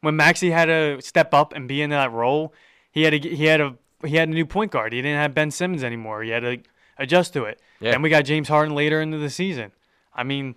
when 0.01 0.15
Maxey 0.15 0.51
had 0.53 0.67
to 0.67 1.01
step 1.03 1.35
up 1.35 1.53
and 1.55 1.67
be 1.67 1.83
in 1.83 1.91
that 1.91 2.13
role, 2.13 2.55
he 2.93 3.03
had 3.03 3.11
to 3.11 3.19
get- 3.19 3.33
he 3.33 3.47
had 3.47 3.61
a 3.61 3.77
he 4.05 4.15
had 4.15 4.29
a 4.29 4.33
new 4.33 4.47
point 4.47 4.71
guard. 4.71 4.93
He 4.93 5.03
didn't 5.03 5.19
have 5.21 5.35
Ben 5.35 5.51
Simmons 5.51 5.83
anymore. 5.83 6.23
He 6.23 6.31
had 6.31 6.41
to 6.45 6.59
adjust 6.99 7.33
to 7.33 7.45
it. 7.47 7.61
Yeah. 7.81 7.93
Then 7.93 8.03
we 8.03 8.11
got 8.11 8.23
James 8.25 8.47
Harden 8.49 8.73
later 8.75 9.01
into 9.01 9.19
the 9.19 9.31
season. 9.31 9.73
I 10.15 10.23
mean, 10.23 10.55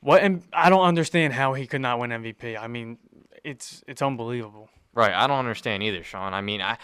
what? 0.00 0.22
And 0.22 0.42
I 0.52 0.68
don't 0.68 0.84
understand 0.84 1.32
how 1.32 1.54
he 1.54 1.66
could 1.66 1.80
not 1.80 1.98
win 1.98 2.10
MVP. 2.10 2.56
I 2.56 2.66
mean, 2.66 2.98
it's 3.46 3.82
it's 3.86 4.02
unbelievable. 4.02 4.68
Right. 4.94 5.12
I 5.14 5.26
don't 5.26 5.38
understand 5.38 5.82
either, 5.82 6.02
Sean. 6.02 6.34
I 6.34 6.40
mean, 6.40 6.60
I 6.60 6.78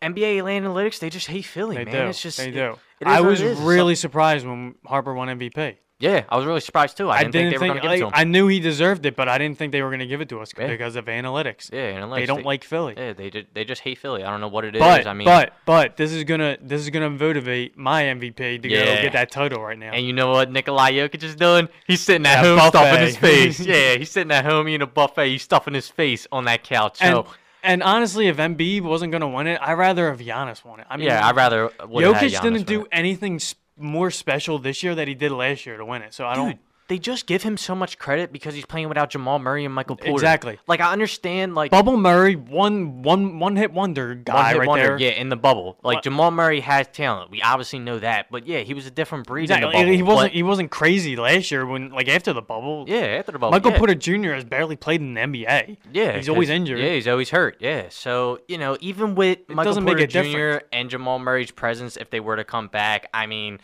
NBA 0.00 0.42
analytics, 0.42 0.98
they 1.00 1.10
just 1.10 1.26
hate 1.26 1.44
Philly, 1.44 1.76
They 1.76 1.84
man. 1.84 1.94
do. 2.04 2.08
It's 2.10 2.22
just 2.22 2.38
they 2.38 2.48
it- 2.48 2.52
do. 2.52 2.76
it 3.00 3.06
I 3.08 3.20
was. 3.20 3.42
Really 3.42 3.94
surprised 3.96 4.46
when 4.46 4.76
Harper 4.86 5.12
won 5.14 5.28
MVP. 5.28 5.76
Yeah, 6.04 6.24
I 6.28 6.36
was 6.36 6.44
really 6.44 6.60
surprised 6.60 6.96
too. 6.98 7.08
I 7.08 7.16
I 7.16 7.18
didn't, 7.24 7.32
think 7.32 7.50
they 7.50 7.58
were 7.58 7.74
going 7.74 7.80
to 7.80 7.82
give 7.82 7.92
it 7.92 7.98
to 8.00 8.06
him. 8.08 8.12
I 8.14 8.24
knew 8.24 8.46
he 8.48 8.60
deserved 8.60 9.06
it, 9.06 9.16
but 9.16 9.28
I 9.28 9.38
didn't 9.38 9.56
think 9.58 9.72
they 9.72 9.82
were 9.82 9.88
going 9.88 10.00
to 10.00 10.06
give 10.06 10.20
it 10.20 10.28
to 10.28 10.40
us 10.40 10.50
Yeah. 10.58 10.66
because 10.66 10.96
of 10.96 11.06
analytics. 11.06 11.72
yeah, 11.72 12.02
and 12.02 12.12
they 12.12 12.26
don't 12.26 12.44
like 12.44 12.62
Philly. 12.64 12.94
Yeah, 12.96 13.12
they 13.14 13.30
did, 13.30 13.46
they 13.54 13.64
just 13.64 13.80
hate 13.82 13.98
Philly. 13.98 14.22
I 14.22 14.30
don't 14.30 14.40
know 14.40 14.48
what 14.48 14.64
it 14.64 14.74
is. 14.76 14.80
But 14.80 15.06
I 15.06 15.14
mean, 15.14 15.24
but 15.24 15.54
but 15.64 15.96
this 15.96 16.12
is 16.12 16.24
gonna 16.24 16.58
this 16.60 16.82
is 16.82 16.90
gonna 16.90 17.10
motivate 17.10 17.76
my 17.78 18.02
MVP 18.04 18.62
to 18.62 18.68
Yeah. 18.68 18.84
go 18.96 19.02
get 19.02 19.12
that 19.14 19.30
title 19.30 19.62
right 19.62 19.78
now. 19.78 19.92
and 19.92 20.04
you 20.06 20.12
know 20.12 20.30
what 20.30 20.50
Nikolai 20.50 20.92
Jokic 20.92 21.22
is 21.22 21.34
doing? 21.36 21.68
He's 21.86 22.00
sitting 22.02 22.26
at 22.26 22.42
Yeah, 22.44 22.58
home 22.58 22.68
stuffing 22.68 23.00
his 23.00 23.16
face. 23.16 23.60
yeah, 23.66 23.94
he's 23.96 24.10
sitting 24.10 24.30
at 24.32 24.44
home 24.44 24.68
eating 24.68 24.82
a 24.82 24.86
buffet. 24.86 25.28
He's 25.28 25.42
stuffing 25.42 25.74
his 25.74 25.88
face 25.88 26.26
on 26.30 26.44
that 26.44 26.62
couch. 26.64 26.98
and, 27.00 27.14
So 27.14 27.26
and 27.62 27.82
honestly, 27.82 28.26
if 28.28 28.36
Embiid 28.36 28.82
wasn't 28.82 29.10
gonna 29.10 29.28
win 29.28 29.46
it, 29.46 29.58
I'd 29.62 29.72
rather 29.78 30.10
have 30.10 30.20
Giannis 30.20 30.62
won 30.64 30.80
it. 30.80 30.86
I 30.90 30.98
mean, 30.98 31.06
yeah, 31.06 31.26
I'd 31.26 31.34
rather. 31.36 31.70
Jokic 31.80 32.42
didn't 32.42 32.66
do 32.66 32.86
anything 32.92 33.36
s- 33.36 33.54
more 33.76 34.10
special 34.10 34.58
this 34.58 34.82
year 34.82 34.94
that 34.94 35.08
he 35.08 35.14
did 35.14 35.32
last 35.32 35.66
year 35.66 35.76
to 35.76 35.84
win 35.84 36.02
it. 36.02 36.14
So 36.14 36.26
I 36.26 36.34
don't. 36.34 36.58
They 36.88 36.98
just 36.98 37.26
give 37.26 37.42
him 37.42 37.56
so 37.56 37.74
much 37.74 37.98
credit 37.98 38.30
because 38.30 38.54
he's 38.54 38.66
playing 38.66 38.88
without 38.88 39.08
Jamal 39.08 39.38
Murray 39.38 39.64
and 39.64 39.72
Michael 39.74 39.96
Porter. 39.96 40.12
Exactly. 40.12 40.58
Like 40.66 40.80
I 40.80 40.92
understand, 40.92 41.54
like 41.54 41.70
Bubble 41.70 41.96
Murray, 41.96 42.36
one 42.36 43.02
one 43.02 43.38
one 43.38 43.56
hit 43.56 43.72
wonder 43.72 44.14
guy 44.14 44.50
hit 44.52 44.58
right 44.58 44.68
wonder, 44.68 44.86
there. 44.88 44.98
yeah, 44.98 45.10
in 45.10 45.30
the 45.30 45.36
bubble. 45.36 45.78
Like 45.82 45.96
What- 45.96 46.04
Jamal 46.04 46.30
Murray 46.30 46.60
has 46.60 46.86
talent. 46.88 47.30
We 47.30 47.40
obviously 47.40 47.78
know 47.78 47.98
that, 48.00 48.26
but 48.30 48.46
yeah, 48.46 48.60
he 48.60 48.74
was 48.74 48.86
a 48.86 48.90
different 48.90 49.26
breed 49.26 49.44
in 49.44 49.60
the 49.60 49.66
Exactly. 49.68 49.80
bubble. 49.82 49.92
He 49.96 50.02
wasn't 50.02 50.30
but- 50.30 50.36
he 50.36 50.42
wasn't 50.42 50.70
crazy 50.70 51.16
last 51.16 51.50
year 51.50 51.64
when 51.64 51.90
like 51.90 52.08
after 52.08 52.32
the 52.34 52.42
bubble. 52.42 52.84
yeah, 52.86 52.96
after 53.18 53.32
the 53.32 53.38
bubble. 53.38 53.52
Michael 53.52 53.70
yeah. 53.72 53.78
Porter 53.78 53.94
Jr. 53.94 54.32
has 54.34 54.44
barely 54.44 54.76
played 54.76 55.00
in 55.00 55.14
the 55.14 55.20
NBA. 55.22 55.76
Yeah, 55.92 56.16
he's 56.16 56.28
always 56.28 56.50
injured. 56.50 56.80
Yeah, 56.80 56.92
he's 56.92 57.08
always 57.08 57.30
hurt. 57.30 57.56
Yeah, 57.60 57.86
so 57.88 58.40
you 58.46 58.58
know, 58.58 58.76
even 58.80 59.14
with 59.14 59.38
Michael 59.48 59.64
doesn't 59.64 59.84
make 59.84 59.96
Porter 59.96 60.06
Jr. 60.06 60.18
difference. 60.22 60.64
and 60.72 60.90
Jamal 60.90 61.18
Murray's 61.18 61.50
presence, 61.50 61.96
if 61.96 62.10
they 62.10 62.20
were 62.20 62.36
to 62.36 62.44
come 62.44 62.68
back, 62.68 63.08
I 63.14 63.26
mean, 63.26 63.58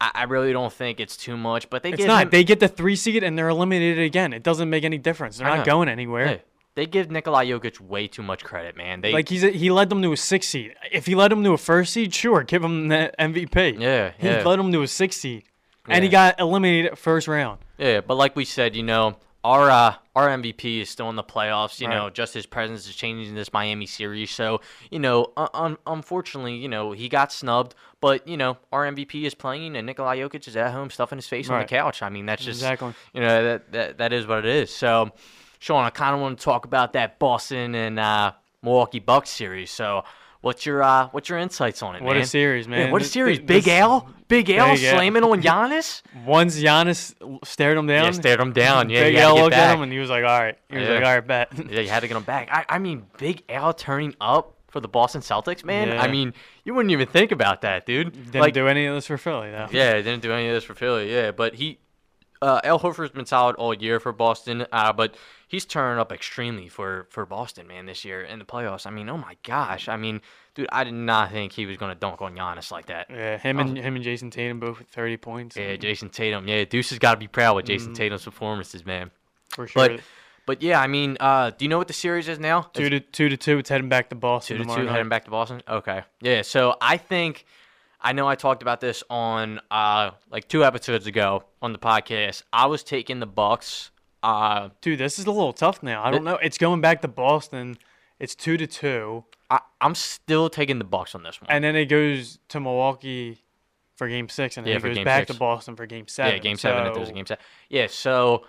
I, 0.00 0.10
I 0.14 0.22
really 0.24 0.52
don't 0.52 0.72
think 0.72 1.00
it's 1.00 1.16
too 1.16 1.36
much. 1.36 1.70
But 1.70 1.82
they 1.82 1.90
It's 1.90 1.98
give 1.98 2.06
not. 2.06 2.24
him, 2.24 2.30
They 2.30 2.44
get 2.44 2.60
the 2.60 2.68
three 2.68 2.96
seed 2.96 3.22
and 3.22 3.36
they're 3.38 3.48
eliminated 3.48 3.98
again. 4.04 4.32
It 4.32 4.42
doesn't 4.42 4.68
make 4.70 4.84
any 4.84 4.98
difference. 4.98 5.38
They're 5.38 5.46
I 5.46 5.56
not 5.56 5.66
know. 5.66 5.72
going 5.72 5.88
anywhere. 5.88 6.26
yeah, 6.26 6.36
they 6.74 6.86
give 6.86 7.10
Nikolai 7.10 7.46
Jokic 7.46 7.80
way 7.80 8.06
too 8.06 8.22
much 8.22 8.44
credit, 8.44 8.76
man. 8.76 9.00
They 9.00 9.12
Like 9.12 9.28
he's 9.28 9.42
a, 9.44 9.50
he 9.50 9.70
led 9.70 9.88
them 9.88 10.02
to 10.02 10.12
a 10.12 10.16
six 10.16 10.46
seed. 10.48 10.74
If 10.92 11.06
he 11.06 11.14
led 11.14 11.30
them 11.30 11.42
to 11.44 11.52
a 11.52 11.58
first 11.58 11.92
seed, 11.92 12.14
sure, 12.14 12.42
give 12.42 12.62
him 12.62 12.88
the 12.88 13.12
MVP. 13.18 13.80
Yeah, 13.80 14.12
he 14.18 14.26
yeah. 14.28 14.42
led 14.42 14.58
them 14.58 14.70
to 14.72 14.82
a 14.82 14.86
six 14.88 15.16
seed, 15.16 15.44
and 15.88 16.04
he 16.04 16.10
got 16.10 16.38
eliminated 16.40 16.92
at 16.92 16.98
first 16.98 17.28
round. 17.28 17.60
Yeah, 17.78 18.00
but 18.02 18.16
like 18.16 18.36
we 18.36 18.44
said, 18.44 18.74
you 18.76 18.82
know, 18.82 19.16
our 19.46 19.70
uh, 19.70 19.94
our 20.16 20.28
MVP 20.28 20.80
is 20.80 20.90
still 20.90 21.08
in 21.08 21.16
the 21.16 21.22
playoffs. 21.22 21.80
You 21.80 21.86
Right. 21.86 21.94
know, 21.96 22.10
just 22.10 22.34
his 22.34 22.46
presence 22.46 22.88
is 22.88 22.96
changing 22.96 23.34
this 23.36 23.52
Miami 23.52 23.86
series. 23.86 24.30
So 24.32 24.60
you 24.90 24.98
know, 24.98 25.32
un- 25.36 25.48
un- 25.54 25.76
unfortunately, 25.86 26.56
you 26.56 26.68
know, 26.68 26.92
he 26.92 27.08
got 27.08 27.32
snubbed. 27.32 27.74
But 28.00 28.26
you 28.26 28.36
know, 28.36 28.58
our 28.72 28.84
MVP 28.86 29.24
is 29.24 29.34
playing, 29.34 29.76
and 29.76 29.86
Nikolai 29.86 30.18
Jokic 30.18 30.48
is 30.48 30.56
at 30.56 30.72
home 30.72 30.90
stuffing 30.90 31.16
his 31.18 31.28
face 31.28 31.48
on 31.48 31.60
the 31.60 31.64
couch. 31.66 32.02
I 32.02 32.08
mean, 32.08 32.26
that's 32.26 32.44
just 32.44 32.60
Exactly. 32.60 32.92
you 33.14 33.20
know 33.20 33.44
that 33.44 33.72
that, 33.72 33.98
that 33.98 34.12
is 34.12 34.26
what 34.26 34.38
it 34.40 34.46
is. 34.46 34.74
So, 34.74 35.12
Sean, 35.60 35.84
I 35.84 35.90
kind 35.90 36.14
of 36.14 36.20
want 36.20 36.38
to 36.38 36.44
talk 36.44 36.64
about 36.64 36.92
that 36.94 37.18
Boston 37.18 37.74
and 37.74 37.98
uh, 38.00 38.32
Milwaukee 38.62 38.98
Bucks 39.00 39.30
series. 39.30 39.70
So. 39.70 40.04
What's 40.46 40.64
your 40.64 40.80
uh, 40.80 41.08
what's 41.08 41.28
your 41.28 41.38
insights 41.40 41.82
on 41.82 41.96
it, 41.96 41.98
man? 41.98 42.06
What 42.06 42.16
a 42.16 42.20
man? 42.20 42.26
series, 42.28 42.66
Yeah, 42.66 42.70
man. 42.70 42.90
what 42.92 43.02
a 43.02 43.04
series! 43.04 43.38
th- 43.38 43.48
Big 43.48 43.64
this- 43.64 43.72
Al, 43.74 44.08
Big 44.28 44.48
Al 44.50 44.74
Big 44.76 44.84
Al. 44.84 44.92
slamming 44.94 45.24
on 45.24 45.42
Giannis. 45.48 46.02
Once 46.24 46.56
Giannis 46.62 47.14
stared 47.44 47.76
him 47.76 47.88
down, 47.88 48.04
Yeah, 48.04 48.10
stared 48.12 48.38
him 48.38 48.52
down. 48.52 48.88
Yeah, 48.90 49.02
Big 49.02 49.16
Al 49.16 49.34
looked 49.34 49.50
back. 49.50 49.70
at 49.70 49.74
him 49.74 49.82
and 49.82 49.90
he 49.92 49.98
was 49.98 50.08
like, 50.08 50.22
"All 50.22 50.38
right." 50.40 50.56
He 50.68 50.76
was 50.78 50.86
Yeah. 50.86 50.94
like, 50.94 51.04
"All 51.04 51.14
right, 51.14 51.26
bet." 51.26 51.48
Yeah, 51.68 51.80
you 51.80 51.88
had 51.88 52.00
to 52.00 52.06
get 52.08 52.16
him 52.16 52.22
back. 52.22 52.48
I, 52.52 52.64
I 52.76 52.78
mean, 52.78 53.06
Big 53.18 53.42
Al 53.48 53.72
turning 53.74 54.14
up 54.20 54.54
for 54.68 54.78
the 54.78 54.86
Boston 54.88 55.20
Celtics, 55.20 55.64
man. 55.64 55.98
I 55.98 56.06
mean, 56.06 56.32
you 56.64 56.74
wouldn't 56.74 56.92
even 56.92 57.08
think 57.08 57.32
about 57.32 57.62
that, 57.62 57.84
dude. 57.84 58.12
Didn't 58.12 58.40
like, 58.40 58.54
do 58.54 58.68
any 58.68 58.86
of 58.86 58.94
this 58.94 59.06
for 59.06 59.18
Philly 59.18 59.50
though. 59.50 59.66
yeah, 59.72 59.94
didn't 59.94 60.22
do 60.22 60.30
any 60.32 60.46
of 60.48 60.54
this 60.54 60.62
for 60.64 60.74
Philly. 60.74 61.12
Yeah, 61.12 61.32
but 61.32 61.54
he, 61.56 61.78
uh, 62.40 62.60
Al 62.62 62.78
Horford's 62.78 63.10
been 63.10 63.26
solid 63.26 63.56
all 63.56 63.74
year 63.74 63.98
for 63.98 64.12
Boston. 64.12 64.64
Uh, 64.70 64.92
but 64.92 65.16
he's 65.46 65.64
turning 65.64 65.98
up 66.00 66.12
extremely 66.12 66.68
for 66.68 67.06
for 67.10 67.24
Boston, 67.26 67.66
man, 67.66 67.86
this 67.86 68.04
year 68.04 68.22
in 68.22 68.38
the 68.38 68.44
playoffs. 68.44 68.86
I 68.86 68.90
mean, 68.90 69.08
oh 69.08 69.16
my 69.18 69.36
gosh. 69.42 69.88
I 69.88 69.96
mean, 69.96 70.20
dude, 70.54 70.68
I 70.72 70.84
did 70.84 70.94
not 70.94 71.30
think 71.32 71.52
he 71.52 71.66
was 71.66 71.76
gonna 71.76 71.94
dunk 71.94 72.20
on 72.22 72.34
Giannis 72.34 72.70
like 72.70 72.86
that. 72.86 73.06
Yeah, 73.10 73.38
him 73.38 73.58
and 73.58 73.76
him 73.76 73.96
and 73.96 74.04
Jayson 74.04 74.30
Tatum 74.30 74.60
both 74.60 74.78
with 74.78 74.88
30 74.88 75.16
points. 75.18 75.56
Yeah, 75.56 75.76
Jayson 75.76 76.10
Tatum. 76.10 76.46
Yeah, 76.48 76.64
Deuce 76.64 76.90
has 76.90 76.98
got 76.98 77.12
to 77.14 77.18
be 77.20 77.28
proud 77.28 77.56
with 77.56 77.66
Jayson 77.66 77.92
Mm. 77.92 77.96
Tatum's 77.96 78.24
performances, 78.24 78.84
man. 78.84 79.10
for 79.50 79.66
sure. 79.66 79.88
But, 79.88 80.00
but 80.46 80.62
yeah, 80.62 80.80
I 80.80 80.86
mean, 80.86 81.16
uh, 81.18 81.50
do 81.50 81.64
you 81.64 81.68
know 81.68 81.78
what 81.78 81.88
the 81.88 81.92
series 81.94 82.28
is 82.28 82.38
now? 82.38 82.62
two 82.72 82.88
to 82.88 83.00
two 83.00 83.28
to 83.28 83.36
two. 83.36 83.58
It's 83.58 83.68
heading 83.68 83.88
back 83.88 84.10
to 84.10 84.14
Boston 84.14 84.58
Two 84.58 84.64
to 84.64 84.74
two, 84.76 84.82
night. 84.84 84.92
heading 84.92 85.08
back 85.08 85.24
to 85.24 85.30
Boston. 85.30 85.60
Okay, 85.68 86.02
yeah. 86.20 86.42
So 86.42 86.76
I 86.80 86.96
think 86.98 87.44
I 88.00 88.12
know 88.12 88.28
I 88.28 88.34
talked 88.36 88.62
about 88.62 88.80
this 88.80 89.02
on 89.10 89.60
uh 89.70 90.10
like 90.30 90.46
two 90.48 90.64
episodes 90.64 91.06
ago 91.08 91.42
on 91.62 91.72
the 91.72 91.78
podcast. 91.78 92.42
I 92.52 92.66
was 92.66 92.82
taking 92.84 93.18
the 93.20 93.26
Bucks. 93.26 93.90
Uh, 94.22 94.70
Dude, 94.80 94.98
this 94.98 95.18
is 95.18 95.26
a 95.26 95.30
little 95.30 95.52
tough 95.52 95.82
now. 95.82 96.02
I 96.04 96.10
don't 96.10 96.24
know. 96.24 96.36
It's 96.42 96.58
going 96.58 96.80
back 96.80 97.02
to 97.02 97.08
Boston. 97.08 97.78
It's 98.18 98.34
two 98.34 98.56
to 98.56 98.66
two, 98.66 99.24
I, 99.50 99.60
I'm 99.80 99.94
still 99.94 100.48
taking 100.48 100.78
the 100.78 100.84
Bucks 100.84 101.14
on 101.14 101.22
this 101.22 101.40
one. 101.40 101.50
and 101.50 101.62
then 101.62 101.76
it 101.76 101.84
goes 101.86 102.38
to 102.48 102.58
Milwaukee 102.60 103.42
for 103.94 104.08
Game 104.08 104.28
Six, 104.28 104.56
and 104.56 104.66
then 104.66 104.70
Yeah, 104.72 104.76
it 104.78 104.80
for 104.80 104.88
goes 104.88 104.96
Game 104.96 105.04
back 105.04 105.26
six. 105.26 105.32
to 105.34 105.38
Boston 105.38 105.76
for 105.76 105.84
Game 105.86 106.08
Seven. 106.08 106.32
yeah, 106.32 106.38
game 106.38 106.56
seven. 106.56 106.86
If 106.86 106.94
there's 106.94 107.08
a 107.08 107.10
So- 107.10 107.14
game 107.14 107.26
seven. 107.26 107.44
Yeah. 107.68 107.86
So. 107.88 108.44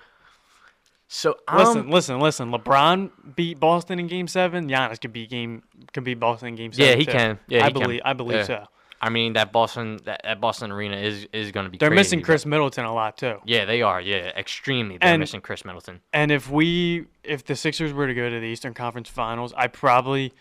So 1.09 1.35
Listen, 1.53 1.81
um, 1.81 1.89
listen, 1.89 2.19
listen. 2.19 2.51
LeBron 2.51 3.35
beat 3.35 3.59
Boston 3.61 3.97
in 3.97 4.07
Game 4.07 4.27
Seven. 4.27 4.67
Giannis 4.69 4.99
could 4.99 5.13
beat 5.13 5.29
game 5.29 5.63
can 5.93 6.03
beat 6.03 6.19
Boston 6.19 6.49
in 6.49 6.55
Game 6.55 6.73
Seven. 6.73 6.91
Yeah, 6.91 6.97
he 6.97 7.05
too. 7.05 7.11
can. 7.13 7.39
Yeah, 7.47 7.63
I 7.63 7.67
he 7.67 7.73
can. 7.73 7.81
believe. 7.81 8.01
I 8.03 8.11
believe 8.13 8.37
Yeah. 8.39 8.43
so. 8.43 8.65
I 9.01 9.09
mean 9.09 9.33
that 9.33 9.51
Boston 9.51 9.99
that, 10.05 10.21
that 10.23 10.41
Boston 10.41 10.71
arena 10.71 10.97
is 10.97 11.27
is 11.31 11.51
going 11.51 11.65
to 11.65 11.69
be. 11.69 11.77
They're 11.77 11.89
crazy, 11.89 11.99
missing 11.99 12.21
Khris 12.21 12.45
Middleton 12.45 12.85
a 12.85 12.93
lot 12.93 13.17
too. 13.17 13.37
Yeah, 13.45 13.65
they 13.65 13.81
are. 13.81 14.01
Yeah, 14.01 14.31
extremely. 14.35 14.97
They're 14.97 15.11
And- 15.13 15.19
missing 15.19 15.41
Khris 15.41 15.63
Middleton. 15.65 16.01
And 16.13 16.31
if 16.31 16.49
we, 16.49 17.05
if 17.23 17.45
the 17.45 17.55
Sixers 17.55 17.93
were 17.93 18.07
to 18.07 18.13
go 18.15 18.29
to 18.29 18.39
the 18.39 18.45
Eastern 18.47 18.73
Conference 18.73 19.07
Finals, 19.09 19.53
I 19.55 19.67
probably, 19.67 20.23
you 20.23 20.31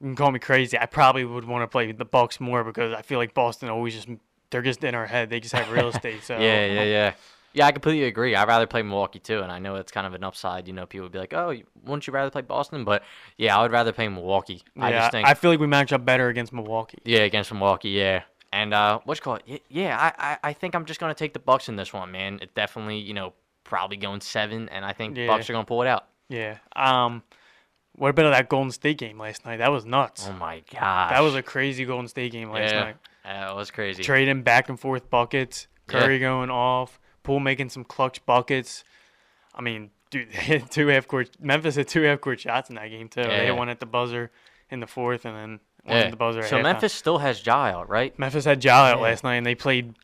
can 0.00 0.14
call 0.16 0.30
me 0.30 0.38
crazy, 0.38 0.78
I 0.78 0.86
probably 0.86 1.24
would 1.24 1.44
want 1.44 1.62
to 1.62 1.66
play 1.66 1.90
the 1.92 2.04
Bucks 2.04 2.38
more 2.38 2.62
because 2.62 2.92
I 2.92 3.02
feel 3.02 3.18
like 3.18 3.34
Boston 3.34 3.68
always 3.68 3.94
just, 3.94 4.08
they're 4.50 4.62
just 4.62 4.84
in 4.84 4.94
our 4.94 5.06
head. 5.06 5.28
They 5.30 5.40
just 5.40 5.54
have 5.54 5.70
real 5.72 5.88
estate. 5.94 6.22
So 6.22 6.38
Yeah, 6.38 6.66
yeah, 6.66 6.82
yeah. 6.84 7.14
Yeah, 7.56 7.66
I 7.66 7.72
completely 7.72 8.04
agree. 8.06 8.34
I'd 8.36 8.46
rather 8.48 8.66
play 8.66 8.82
Milwaukee 8.82 9.18
too, 9.18 9.40
and 9.40 9.50
I 9.50 9.58
know 9.58 9.76
it's 9.76 9.90
kind 9.90 10.06
of 10.06 10.12
an 10.12 10.22
upside. 10.22 10.68
You 10.68 10.74
know, 10.74 10.84
people 10.84 11.06
would 11.06 11.12
be 11.12 11.18
like, 11.18 11.32
"Oh, 11.32 11.54
wouldn't 11.84 12.06
you 12.06 12.12
rather 12.12 12.30
play 12.30 12.42
Boston?" 12.42 12.84
But 12.84 13.02
yeah, 13.38 13.56
I 13.58 13.62
would 13.62 13.72
rather 13.72 13.92
play 13.92 14.08
Milwaukee. 14.08 14.62
I 14.78 14.90
yeah, 14.90 14.98
just 15.00 15.12
think, 15.12 15.26
I 15.26 15.32
feel 15.34 15.50
like 15.50 15.58
we 15.60 15.66
match 15.66 15.90
up 15.92 16.04
better 16.04 16.28
against 16.28 16.52
Milwaukee. 16.52 16.98
yeah, 17.04 17.20
against 17.20 17.50
Milwaukee, 17.52 17.88
yeah. 17.90 18.22
And 18.52 18.74
uh, 18.74 19.00
what's 19.04 19.20
it 19.20 19.22
called? 19.22 19.42
Yeah, 19.68 19.96
I, 19.98 20.32
I, 20.32 20.38
I 20.50 20.52
think 20.52 20.74
I'm 20.74 20.84
just 20.84 21.00
gonna 21.00 21.14
take 21.14 21.32
the 21.32 21.38
Bucks 21.38 21.68
in 21.70 21.76
this 21.76 21.92
one, 21.94 22.12
man. 22.12 22.38
It 22.42 22.54
definitely, 22.54 22.98
you 22.98 23.14
know, 23.14 23.32
probably 23.64 23.96
going 23.96 24.20
seven, 24.20 24.68
and 24.68 24.84
I 24.84 24.92
think 24.92 25.14
the 25.14 25.22
Yeah. 25.22 25.26
Bucks 25.28 25.48
are 25.48 25.54
gonna 25.54 25.64
pull 25.64 25.82
it 25.82 25.88
out. 25.88 26.06
Yeah. 26.28 26.58
Um, 26.74 27.22
what 27.96 28.10
about 28.10 28.30
that 28.32 28.48
Golden 28.50 28.70
State 28.70 28.98
game 28.98 29.18
last 29.18 29.46
night? 29.46 29.56
That 29.58 29.72
was 29.72 29.86
nuts. 29.86 30.26
Oh 30.28 30.32
my 30.34 30.62
god. 30.70 31.10
that 31.10 31.20
was 31.20 31.34
a 31.34 31.42
crazy 31.42 31.86
Golden 31.86 32.08
State 32.08 32.32
game 32.32 32.50
last 32.50 32.72
yeah, 32.72 32.80
night. 32.84 32.96
that 33.24 33.56
was 33.56 33.70
crazy. 33.70 34.02
Trading 34.02 34.42
back 34.42 34.68
and 34.68 34.78
forth 34.78 35.08
buckets, 35.08 35.66
Yeah. 35.90 36.00
Curry 36.00 36.18
going 36.18 36.50
off, 36.50 37.00
Poole 37.26 37.40
making 37.40 37.68
some 37.70 37.84
clutch 37.84 38.24
buckets. 38.24 38.84
I 39.54 39.60
mean, 39.60 39.90
dude, 40.10 40.30
they 40.30 40.38
hit 40.38 40.70
two 40.70 40.86
half 40.88 41.08
court. 41.08 41.30
Memphis 41.40 41.74
had 41.76 41.88
two 41.88 42.02
half 42.02 42.20
court 42.20 42.40
shots 42.40 42.68
in 42.70 42.76
that 42.76 42.88
game 42.88 43.08
too. 43.08 43.22
They 43.22 43.28
Yeah. 43.28 43.42
hit 43.46 43.56
one 43.56 43.68
at 43.68 43.80
the 43.80 43.86
buzzer 43.86 44.30
in 44.70 44.80
the 44.80 44.86
fourth, 44.86 45.24
and 45.24 45.36
then 45.36 45.60
one 45.84 45.96
Yeah. 45.96 46.02
at 46.04 46.10
the 46.10 46.16
buzzer. 46.16 46.40
at 46.40 46.46
So. 46.48 46.62
Memphis 46.62 46.92
still 46.92 47.18
has 47.18 47.44
Ja 47.44 47.64
out, 47.66 47.88
right? 47.88 48.16
Memphis 48.18 48.44
had 48.44 48.62
Ja 48.64 48.84
out 48.86 48.96
Yeah. 48.98 49.02
last 49.02 49.24
night, 49.24 49.36
and 49.36 49.44
they 49.46 49.54
played 49.54 49.94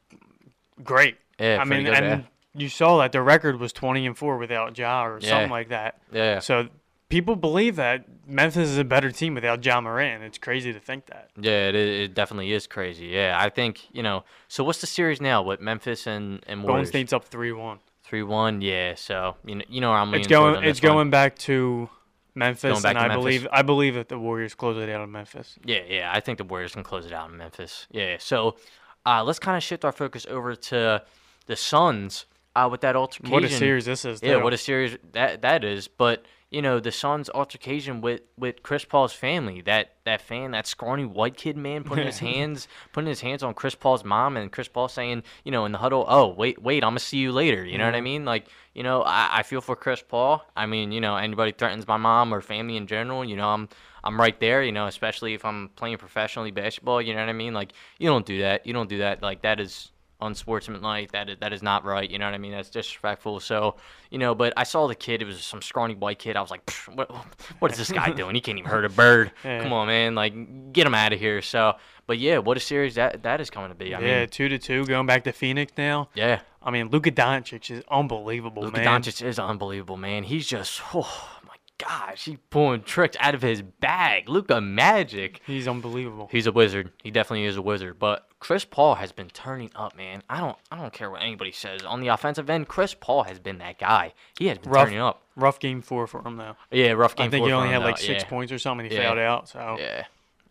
great. 0.83 1.17
Yeah, 1.39 1.59
I 1.61 1.65
mean, 1.65 1.85
good, 1.85 1.95
and 1.95 2.25
you 2.55 2.69
saw 2.69 2.99
that 2.99 3.13
their 3.13 3.23
record 3.23 3.59
was 3.59 3.73
20 3.73 4.07
and 4.07 4.17
four 4.19 4.37
without 4.37 4.77
Ja 4.77 5.05
or 5.07 5.21
something 5.21 5.51
like 5.51 5.69
that. 5.69 5.99
yeah. 6.13 6.39
So 6.41 6.69
people 7.13 7.37
believe 7.37 7.77
that 7.77 8.07
Memphis 8.27 8.71
is 8.71 8.79
a 8.79 8.85
better 8.85 9.11
team 9.11 9.35
without 9.35 9.65
Ja 9.65 9.81
Morant. 9.81 10.23
It's 10.23 10.39
crazy 10.39 10.73
to 10.73 10.81
think 10.81 11.07
that. 11.07 11.29
Yeah, 11.39 11.69
it, 11.69 11.75
it 11.75 12.15
definitely 12.15 12.53
is 12.53 12.67
crazy. 12.67 13.07
Yeah, 13.07 13.37
I 13.39 13.51
think 13.51 13.87
you 13.93 14.03
know. 14.03 14.25
So 14.49 14.65
what's 14.65 14.81
the 14.81 14.87
series 14.87 15.21
now? 15.21 15.43
With 15.43 15.61
Memphis 15.61 16.07
and 16.07 16.43
and 16.47 16.63
Warriors? 16.63 16.67
Golden 16.73 16.87
State's 16.87 17.13
up 17.13 17.25
three 17.27 17.53
one. 17.53 17.81
three 18.03 18.23
one. 18.23 18.63
Yeah, 18.63 18.95
so 18.95 19.37
you 19.45 19.57
know 19.57 19.65
you 19.69 19.81
know 19.83 19.91
where 19.91 19.99
I'm. 19.99 20.15
It's 20.15 20.27
going. 20.27 20.65
It's 20.65 20.81
this 20.81 20.89
one. 20.89 20.97
going 20.97 21.11
back 21.11 21.37
to 21.41 21.91
Memphis, 22.35 22.73
Going 22.73 22.83
back 22.83 22.97
and 22.97 22.99
to 22.99 23.05
I 23.05 23.09
Memphis. 23.09 23.23
believe 23.25 23.49
I 23.53 23.63
believe 23.63 23.95
that 23.95 24.09
the 24.09 24.19
Warriors 24.19 24.55
close 24.55 24.83
it 24.83 24.89
out 24.89 25.03
in 25.03 25.13
Memphis. 25.13 25.59
Yeah, 25.65 25.81
yeah. 25.87 26.11
I 26.13 26.21
think 26.21 26.39
the 26.39 26.45
Warriors 26.45 26.73
can 26.73 26.83
close 26.83 27.05
it 27.05 27.13
out 27.13 27.31
in 27.31 27.37
Memphis. 27.37 27.87
Yeah. 27.91 28.17
So 28.19 28.57
uh, 29.05 29.23
let's 29.23 29.39
kind 29.39 29.57
of 29.57 29.63
shift 29.63 29.85
our 29.85 29.93
focus 29.93 30.27
over 30.31 30.55
to 30.55 31.03
the 31.47 31.57
Suns 31.57 32.25
uh, 32.57 32.69
with 32.71 32.81
that 32.81 32.97
altercation. 32.97 33.33
What 33.33 33.45
a 33.45 33.51
series 33.51 33.85
this 33.85 34.07
is! 34.07 34.23
Yeah, 34.23 34.37
what 34.37 34.55
a 34.55 34.59
series 34.59 34.97
that 35.13 35.43
that 35.43 35.63
is. 35.63 35.89
But 35.89 36.25
you 36.53 36.61
know, 36.61 36.81
the 36.81 36.93
Suns' 36.93 37.31
altercation 37.31 38.03
with 38.03 38.21
with 38.37 38.63
Chris 38.63 38.85
Paul's 38.85 39.15
family. 39.15 39.63
That 39.63 39.95
that 40.05 40.21
fan, 40.21 40.51
that 40.51 40.67
scrawny 40.67 41.07
white 41.07 41.35
kid 41.35 41.57
man, 41.57 41.83
putting 41.83 42.05
his 42.05 42.19
hands 42.31 42.69
putting 42.93 43.09
his 43.09 43.23
hands 43.23 43.43
on 43.43 43.55
Chris 43.55 43.75
Paul's 43.75 44.05
mom, 44.05 44.37
and 44.37 44.53
Chris 44.53 44.69
Paul 44.69 44.89
saying, 44.89 45.23
you 45.45 45.51
know, 45.51 45.65
in 45.65 45.73
the 45.73 45.79
huddle, 45.79 46.05
"Oh, 46.07 46.29
wait, 46.29 46.61
wait, 46.63 46.85
I'm 46.85 46.91
gonna 46.91 47.01
see 47.01 47.17
you 47.17 47.33
later." 47.33 47.65
You 47.65 47.79
know 47.79 47.87
what 47.87 47.95
I 47.95 48.03
mean? 48.03 48.27
Like, 48.27 48.49
you 48.75 48.83
know, 48.83 49.03
I, 49.03 49.39
I 49.39 49.43
feel 49.45 49.63
for 49.63 49.75
Chris 49.75 50.03
Paul. 50.07 50.45
I 50.55 50.67
mean, 50.67 50.93
you 50.93 51.01
know, 51.01 51.17
anybody 51.17 51.53
threatens 51.53 51.89
my 51.89 51.97
mom 51.97 52.35
or 52.35 52.43
family 52.43 52.77
in 52.77 52.87
general, 52.87 53.25
you 53.25 53.37
know, 53.37 53.49
I'm 53.49 53.71
I'm 54.05 54.21
right 54.21 54.39
there. 54.39 54.63
You 54.63 54.73
know, 54.73 54.87
especially 54.87 55.33
if 55.33 55.47
I'm 55.47 55.71
playing 55.71 55.97
professionally 55.97 56.51
basketball. 56.51 57.01
You 57.01 57.15
know 57.15 57.21
what 57.21 57.31
I 57.31 57.35
mean? 57.35 57.55
Like, 57.55 57.73
you 57.99 58.09
don't 58.11 58.27
do 58.27 58.41
that. 58.41 58.67
You 58.67 58.75
don't 58.75 58.91
do 58.91 58.99
that. 58.99 59.23
Like, 59.23 59.41
that 59.41 59.59
is 59.59 59.92
unsportsmanlike. 60.23 61.13
That 61.13 61.29
is, 61.29 61.37
that 61.41 61.53
is 61.53 61.63
not 61.63 61.85
right. 61.85 62.09
You 62.09 62.19
know 62.19 62.27
what 62.27 62.35
I 62.35 62.39
mean? 62.39 62.53
That's 62.53 62.71
disrespectful. 62.71 63.41
So, 63.41 63.77
you 64.11 64.19
know, 64.19 64.35
but 64.35 64.53
I 64.57 64.65
saw 64.65 64.87
the 64.87 64.95
kid. 64.95 65.21
It 65.23 65.27
was 65.27 65.43
some 65.43 65.61
scrawny 65.63 65.95
white 65.95 66.19
kid. 66.19 66.37
I 66.37 66.41
was 66.41 66.51
like, 66.51 66.71
what, 66.95 67.11
what 67.59 67.71
is 67.73 67.79
this 67.79 67.91
guy 67.91 68.11
doing? 68.17 68.35
He 68.35 68.41
can't 68.41 68.59
even 68.59 68.71
hurt 68.71 68.85
a 68.85 68.89
bird. 68.89 69.33
Yeah. 69.45 69.63
Come 69.63 69.73
on, 69.73 69.89
man. 69.89 70.15
Like, 70.15 70.73
get 70.73 70.87
him 70.87 70.95
out 70.95 71.13
of 71.13 71.19
here. 71.19 71.43
So, 71.43 71.75
but 72.07 72.19
yeah, 72.19 72.39
what 72.39 72.57
a 72.57 72.61
series 72.61 72.95
that 72.95 73.25
that 73.25 73.41
is 73.41 73.51
coming 73.51 73.71
to 73.71 73.75
be. 73.75 73.95
I 73.95 74.01
yeah, 74.01 74.21
mean, 74.21 74.29
two 74.29 74.49
to 74.49 74.59
two, 74.59 74.85
going 74.87 75.07
back 75.07 75.25
to 75.25 75.33
Phoenix 75.33 75.73
now. 75.77 76.09
yeah. 76.15 76.41
I 76.63 76.71
mean, 76.71 76.91
Luka 76.91 77.11
Doncic 77.11 77.71
is 77.73 77.83
unbelievable, 77.91 78.63
Luka 78.63 78.79
man. 78.79 79.03
Doncic 79.03 79.25
is 79.27 79.39
unbelievable, 79.41 79.97
man. 79.97 80.23
He's 80.23 80.47
just, 80.47 80.81
oh 80.95 81.29
my 81.45 81.57
gosh, 81.79 82.27
he's 82.27 82.39
pulling 82.51 82.83
tricks 82.83 83.17
out 83.19 83.35
of 83.35 83.43
his 83.43 83.63
bag. 83.63 84.29
Luka 84.29 84.61
Magic. 84.61 85.41
He's 85.45 85.67
unbelievable. 85.67 86.29
He's 86.31 86.47
a 86.47 86.53
wizard. 86.53 86.93
He 87.03 87.11
definitely 87.11 87.47
is 87.47 87.57
a 87.57 87.63
wizard. 87.63 87.99
But 87.99 88.29
Chris 88.43 88.65
Paul 88.65 88.97
has 88.97 89.13
been 89.13 89.29
turning 89.29 89.71
up, 89.77 89.97
man. 89.97 90.21
I 90.29 90.41
don't 90.41 90.57
I 90.73 90.77
don't 90.77 90.93
care 90.93 91.09
what 91.09 91.23
anybody 91.23 91.53
says. 91.53 91.83
On 91.83 92.01
the 92.01 92.09
offensive 92.09 92.51
end, 92.51 92.67
Chris 92.67 92.93
Paul 92.93 93.23
has 93.23 93.39
been 93.39 93.59
that 93.59 93.79
guy. 93.79 94.15
He 94.37 94.49
has 94.49 94.59
been 94.59 94.73
Rough, 94.73 94.87
turning 94.87 94.99
up. 95.01 95.23
rough 95.37 95.61
game 95.61 95.81
four 95.81 96.09
for 96.09 96.27
him 96.27 96.39
though. 96.39 96.57
Yeah, 96.73 96.91
rough 96.91 97.15
game. 97.15 97.29
I 97.29 97.31
think 97.31 97.47
he 97.47 97.53
only 97.53 97.69
had 97.69 97.83
like 97.83 97.99
six 97.99 98.25
yeah. 98.25 98.29
points 98.29 98.51
or 98.53 98.59
something. 98.59 98.85
He 98.91 98.97
Yeah. 98.97 99.05
fouled 99.05 99.19
out. 99.21 99.49
So 99.49 99.77
Yeah, 99.79 100.07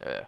yeah. 0.05 0.21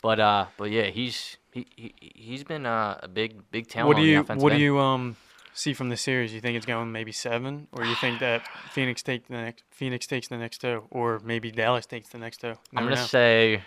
But 0.00 0.18
uh, 0.18 0.46
but 0.56 0.70
yeah, 0.70 0.84
he's 0.84 1.36
he, 1.52 1.66
he 1.76 1.94
he's 2.00 2.42
been 2.42 2.64
uh, 2.64 2.98
a 3.02 3.08
big 3.08 3.50
big 3.50 3.68
talent. 3.68 3.88
what 3.88 3.96
do 3.96 4.00
on 4.00 4.06
the 4.06 4.12
you 4.12 4.20
offensive 4.20 4.42
what 4.42 4.52
do 4.54 4.58
you 4.58 4.78
um 4.78 5.16
see 5.52 5.74
from 5.74 5.90
the 5.90 5.98
series? 5.98 6.32
You 6.32 6.40
think 6.40 6.56
it's 6.56 6.64
going 6.64 6.90
maybe 6.90 7.12
seven, 7.12 7.68
or 7.72 7.84
you 7.84 7.96
think 7.96 8.20
that 8.20 8.48
Phoenix 8.70 9.02
take 9.02 9.28
the 9.28 9.34
next 9.34 9.64
Phoenix 9.70 10.06
takes 10.06 10.28
the 10.28 10.38
next 10.38 10.62
two, 10.62 10.84
or 10.90 11.20
maybe 11.22 11.50
Dallas 11.50 11.84
takes 11.84 12.08
the 12.08 12.18
next 12.18 12.38
two? 12.38 12.54
I'm 12.74 12.84
gonna 12.84 12.96
know. 12.96 13.02
say, 13.02 13.62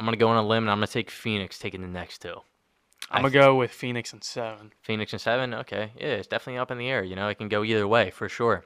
I'm 0.00 0.04
gonna 0.06 0.16
go 0.16 0.30
on 0.30 0.36
a 0.36 0.44
limb 0.44 0.64
and 0.64 0.70
I'm 0.72 0.78
gonna 0.78 0.88
take 0.88 1.12
Phoenix 1.12 1.60
taking 1.60 1.80
the 1.80 1.86
next 1.86 2.22
two. 2.22 2.40
I'm 3.12 3.22
gonna 3.22 3.32
go 3.32 3.54
with 3.54 3.70
Phoenix 3.70 4.12
and 4.12 4.24
seven. 4.24 4.72
Phoenix 4.82 5.12
and 5.12 5.20
seven. 5.20 5.54
Okay, 5.54 5.92
yeah, 5.96 6.08
it's 6.08 6.26
definitely 6.26 6.58
up 6.58 6.70
in 6.70 6.78
the 6.78 6.88
air. 6.88 7.04
You 7.04 7.16
know, 7.16 7.28
it 7.28 7.36
can 7.36 7.48
go 7.48 7.62
either 7.62 7.86
way 7.86 8.10
for 8.10 8.28
sure. 8.28 8.64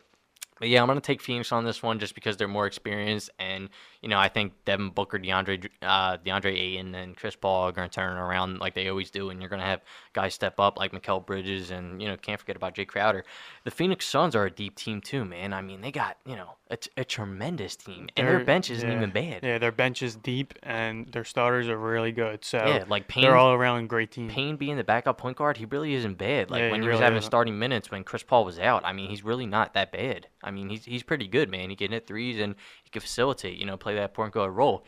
But 0.58 0.68
yeah, 0.68 0.80
I'm 0.80 0.86
gonna 0.86 1.02
take 1.02 1.20
Phoenix 1.20 1.52
on 1.52 1.64
this 1.64 1.82
one 1.82 1.98
just 1.98 2.14
because 2.14 2.38
they're 2.38 2.48
more 2.48 2.66
experienced, 2.66 3.28
and 3.38 3.68
you 4.00 4.08
know, 4.08 4.18
I 4.18 4.28
think 4.28 4.54
Devin 4.64 4.90
Booker, 4.90 5.18
DeAndre, 5.18 5.68
uh, 5.82 6.16
DeAndre 6.16 6.58
Ayton, 6.58 6.94
and 6.94 7.14
Chris 7.14 7.36
Paul 7.36 7.68
are 7.68 7.72
gonna 7.72 7.90
turn 7.90 8.16
around 8.16 8.58
like 8.58 8.74
they 8.74 8.88
always 8.88 9.10
do, 9.10 9.28
and 9.28 9.40
you're 9.40 9.50
gonna 9.50 9.66
have 9.66 9.82
guys 10.14 10.32
step 10.32 10.58
up 10.58 10.78
like 10.78 10.92
Mikal 10.92 11.26
Bridges, 11.26 11.70
and 11.70 12.00
you 12.00 12.08
know, 12.08 12.16
can't 12.16 12.40
forget 12.40 12.56
about 12.56 12.74
Jae 12.74 12.86
Crowder. 12.86 13.24
The 13.64 13.70
Phoenix 13.70 14.06
Suns 14.06 14.34
are 14.34 14.46
a 14.46 14.50
deep 14.50 14.76
team 14.76 15.02
too, 15.02 15.26
man. 15.26 15.52
I 15.52 15.60
mean, 15.60 15.82
they 15.82 15.92
got 15.92 16.16
you 16.24 16.36
know 16.36 16.56
a, 16.68 16.78
a 16.96 17.04
tremendous 17.04 17.76
team, 17.76 18.08
and 18.16 18.26
their 18.26 18.36
Their- 18.38 18.44
bench 18.44 18.70
isn't 18.70 18.88
yeah, 18.88 18.96
even 18.96 19.10
bad. 19.10 19.40
Yeah, 19.44 19.58
their 19.58 19.70
bench 19.70 20.02
is 20.02 20.16
deep 20.16 20.52
and 20.64 21.06
their 21.12 21.22
starters 21.24 21.68
are 21.68 21.78
really 21.78 22.10
good. 22.12 22.44
So 22.44 22.58
Yeah, 22.58 22.84
like 22.88 23.06
Payne, 23.06 23.22
they're 23.22 23.36
all 23.36 23.52
around 23.52 23.86
great 23.88 24.10
team. 24.10 24.28
Payne 24.28 24.56
being 24.56 24.76
the 24.76 24.82
backup 24.82 25.16
point 25.18 25.36
guard, 25.36 25.56
he 25.58 25.64
really 25.64 25.94
isn't 25.94 26.18
bad. 26.18 26.50
Like 26.50 26.60
Yeah, 26.62 26.70
when 26.72 26.80
he 26.82 26.86
he 26.86 26.90
was 26.90 26.98
having 27.00 27.18
isn't. 27.18 27.26
starting 27.30 27.58
minutes 27.58 27.90
when 27.90 28.02
Chris 28.02 28.22
Paul 28.24 28.44
was 28.44 28.58
out, 28.58 28.84
I 28.84 28.92
mean, 28.92 29.08
he's 29.08 29.22
really 29.24 29.46
not 29.46 29.74
that 29.74 29.92
bad. 29.92 30.26
I 30.42 30.50
mean, 30.50 30.68
he's 30.68 30.84
he's 30.84 31.02
pretty 31.04 31.28
good, 31.28 31.48
man. 31.50 31.70
He 31.70 31.76
can 31.76 31.92
hit 31.92 32.06
threes 32.06 32.38
and 32.40 32.56
he 32.82 32.90
can 32.90 33.00
facilitate, 33.00 33.58
you 33.58 33.64
know, 33.66 33.76
play 33.76 33.94
that 33.94 34.12
point 34.12 34.32
guard 34.32 34.52
role. 34.52 34.84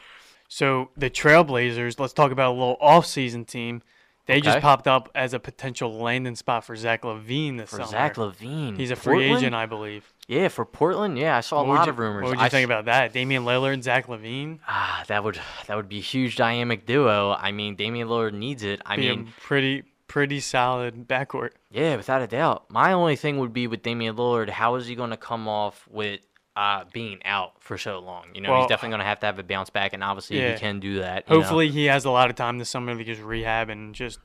So 0.49 0.91
the 0.97 1.11
Trailblazers, 1.11 2.01
let's 2.01 2.13
talk 2.13 2.33
about 2.33 2.51
a 2.51 2.57
little 2.59 2.79
off-season 2.81 3.45
team. 3.45 3.83
They 4.27 4.41
just 4.43 4.61
popped 4.61 4.87
up 4.87 5.09
as 5.15 5.33
a 5.33 5.39
potential 5.39 5.91
landing 6.03 6.35
spot 6.37 6.63
for 6.65 6.77
Zach 6.77 7.03
LaVine 7.03 7.57
this 7.57 7.71
For 7.71 7.77
summer. 7.77 7.89
Zach 7.89 8.17
LaVine, 8.17 8.77
He's 8.77 8.91
a 8.91 8.97
free 8.97 9.15
Portland? 9.15 9.39
agent, 9.39 9.55
I 9.55 9.65
believe. 9.65 10.13
Yeah, 10.29 10.49
for 10.49 10.65
Portland, 10.67 11.19
yeah, 11.19 11.39
I 11.39 11.41
saw 11.41 11.57
a 11.57 11.59
What 11.61 11.69
would 11.69 11.75
lot 11.77 11.87
you- 11.87 11.93
of 11.93 11.99
rumors. 11.99 12.23
What 12.23 12.29
would 12.31 12.39
you 12.39 12.45
I 12.45 12.49
think 12.51 12.67
about 12.67 12.85
that? 12.85 13.13
Damian 13.15 13.45
Lillard, 13.45 13.73
and 13.73 13.83
Zach 13.83 14.07
LaVine, 14.09 14.59
Ah, 14.69 15.03
that 15.09 15.25
would 15.25 15.41
that 15.67 15.77
would 15.77 15.89
be 15.89 15.99
a 15.99 16.03
huge 16.03 16.37
dynamic 16.37 16.85
duo. 16.87 17.33
I 17.39 17.51
mean, 17.51 17.75
Damian 17.77 18.09
Lillard 18.09 18.35
needs 18.35 18.63
it. 18.63 18.81
I 18.85 18.97
be 18.97 19.09
mean, 19.09 19.33
a 19.37 19.41
pretty 19.41 19.85
pretty 20.07 20.41
solid 20.41 21.09
backcourt. 21.09 21.51
Yeah, 21.71 21.97
without 21.97 22.21
a 22.23 22.27
doubt. 22.27 22.71
My 22.71 22.93
only 22.93 23.17
thing 23.17 23.39
would 23.39 23.53
be 23.53 23.67
with 23.67 23.83
Damian 23.83 24.17
Lillard, 24.17 24.51
how 24.51 24.75
is 24.77 24.87
he 24.87 24.95
going 24.95 25.11
to 25.11 25.17
come 25.17 25.49
off 25.49 25.87
with 25.91 26.21
uh, 26.57 26.85
being 26.93 27.25
out 27.25 27.53
for 27.63 27.79
so 27.79 27.99
long? 27.99 28.25
You 28.35 28.41
know, 28.43 28.51
Well, 28.51 28.61
he's 28.63 28.69
definitely 28.69 28.91
going 28.91 29.01
to 29.01 29.05
have 29.07 29.21
to 29.21 29.27
have 29.27 29.39
a 29.39 29.43
bounce 29.43 29.71
back, 29.71 29.93
and 29.93 30.03
obviously 30.05 30.39
yeah. 30.41 30.53
he 30.55 30.59
can 30.59 30.81
do 30.81 30.99
that. 31.01 31.25
you 31.29 31.35
know. 31.37 31.41
Hopefully, 31.41 31.69
he 31.71 31.87
has 31.87 32.05
a 32.05 32.11
lot 32.11 32.29
of 32.31 32.37
time 32.37 32.59
this 32.59 32.69
summer 32.69 32.95
to 32.97 33.05
just 33.05 33.23
rehab 33.23 33.69
and 33.71 33.95
just 33.95 34.19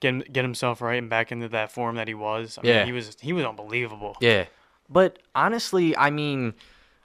get 0.00 0.10
him- 0.10 0.24
get 0.32 0.44
himself 0.44 0.80
right 0.80 0.98
and 0.98 1.08
back 1.10 1.32
into 1.32 1.48
that 1.48 1.72
form 1.72 1.96
that 1.96 2.06
he 2.06 2.14
was. 2.14 2.58
I 2.62 2.66
Yeah. 2.66 2.76
mean, 2.78 2.86
he 2.86 2.92
was 2.92 3.16
he 3.20 3.32
was 3.32 3.44
unbelievable. 3.44 4.16
Yeah, 4.20 4.44
but 4.90 5.18
honestly, 5.34 5.96
I 5.96 6.10
mean, 6.10 6.54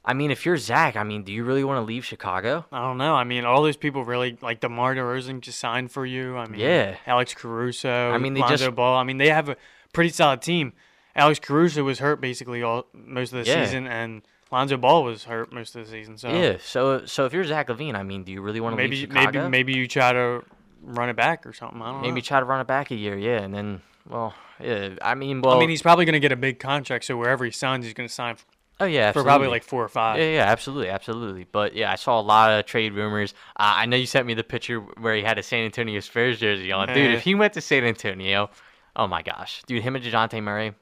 I 0.03 0.13
mean, 0.13 0.29
if 0.31 0.45
you're 0.45 0.57
Zach, 0.57 0.95
I 0.95 1.03
mean, 1.03 1.23
do 1.23 1.31
you 1.31 1.43
really 1.43 1.63
want 1.63 1.77
to 1.77 1.81
leave 1.85 2.05
Chicago? 2.05 2.65
I 2.71 2.79
don't 2.81 2.97
know. 2.97 3.15
I 3.15 3.23
mean, 3.23 3.45
all 3.45 3.61
those 3.63 3.77
people 3.77 4.03
really 4.05 4.37
like 4.41 4.59
DeMar 4.59 4.95
DeRozan 4.95 5.41
just 5.41 5.59
signed 5.59 5.91
for 5.91 6.05
you. 6.05 6.37
I 6.37 6.47
mean, 6.47 6.59
Yeah. 6.59 6.95
Alex 7.07 7.33
Caruso. 7.33 8.11
I 8.11 8.17
mean, 8.17 8.33
they 8.33 8.41
Lonzo 8.41 8.57
just- 8.65 8.75
Ball. 8.75 8.97
I 8.97 9.03
mean, 9.03 9.17
they 9.17 9.29
have 9.29 9.49
a 9.49 9.55
pretty 9.93 10.09
solid 10.09 10.41
team. 10.41 10.73
Alex 11.15 11.39
Caruso 11.39 11.83
was 11.83 11.99
hurt 11.99 12.19
basically 12.19 12.61
all 12.61 12.87
most 12.93 13.33
of 13.33 13.43
the 13.43 13.49
Yeah. 13.49 13.63
season, 13.65 13.87
and 13.87 14.21
Lonzo 14.51 14.77
Ball 14.77 15.03
was 15.03 15.23
hurt 15.23 15.51
most 15.53 15.75
of 15.75 15.85
the 15.85 15.89
season. 15.91 16.17
So 16.17 16.29
Yeah. 16.29 16.57
So, 16.59 17.05
so 17.05 17.25
if 17.25 17.33
you're 17.33 17.43
Zach 17.45 17.67
LaVine, 17.69 17.95
I 17.95 18.03
mean, 18.03 18.23
do 18.23 18.31
you 18.31 18.41
really 18.41 18.59
want 18.59 18.73
to 18.73 18.77
maybe 18.77 18.97
leave 18.97 19.09
maybe 19.11 19.25
Chicago? 19.31 19.49
maybe 19.49 19.73
you 19.73 19.87
try 19.87 20.11
to 20.13 20.43
run 20.83 21.09
it 21.09 21.15
back 21.15 21.45
or 21.47 21.53
something. 21.53 21.81
I 21.81 21.91
don't 21.93 22.01
Maybe 22.01 22.15
know. 22.15 22.21
try 22.21 22.39
to 22.39 22.45
run 22.45 22.61
it 22.61 22.67
back 22.67 22.91
a 22.91 22.95
year, 22.95 23.17
yeah, 23.17 23.39
and 23.41 23.51
then, 23.55 23.81
well, 24.07 24.33
yeah. 24.59 24.95
I 25.01 25.15
mean, 25.15 25.41
well, 25.41 25.55
I 25.55 25.59
mean, 25.59 25.69
he's 25.69 25.81
probably 25.81 26.05
going 26.05 26.13
to 26.13 26.19
get 26.19 26.31
a 26.31 26.37
big 26.37 26.59
contract, 26.59 27.05
so 27.05 27.17
wherever 27.17 27.45
he 27.45 27.51
signs, 27.51 27.85
he's 27.85 27.93
going 27.93 28.07
to 28.07 28.13
sign 28.13 28.35
for, 28.35 28.45
oh 28.79 28.85
yeah, 28.85 29.11
for 29.11 29.23
probably 29.23 29.47
like 29.47 29.63
four 29.63 29.83
or 29.83 29.87
five. 29.87 30.19
Yeah, 30.19 30.29
yeah, 30.29 30.45
absolutely, 30.45 30.89
absolutely. 30.89 31.45
But 31.51 31.75
yeah, 31.75 31.91
I 31.91 31.95
saw 31.95 32.19
a 32.19 32.21
lot 32.21 32.51
of 32.51 32.65
trade 32.65 32.93
rumors. 32.93 33.33
Uh, 33.55 33.73
I 33.77 33.85
know 33.85 33.97
you 33.97 34.05
sent 34.05 34.27
me 34.27 34.33
the 34.33 34.43
picture 34.43 34.79
where 34.79 35.15
he 35.15 35.23
had 35.23 35.37
a 35.37 35.43
San 35.43 35.65
Antonio 35.65 35.99
Spurs 35.99 36.39
jersey 36.39 36.71
on. 36.71 36.87
Dude, 36.87 37.13
if 37.13 37.23
he 37.23 37.35
went 37.35 37.53
to 37.53 37.61
San 37.61 37.83
Antonio, 37.83 38.49
oh 38.95 39.07
my 39.07 39.21
gosh, 39.21 39.63
dude, 39.65 39.83
him 39.83 39.95
and 39.95 40.05
Dejounte 40.05 40.41
Murray, 40.41 40.73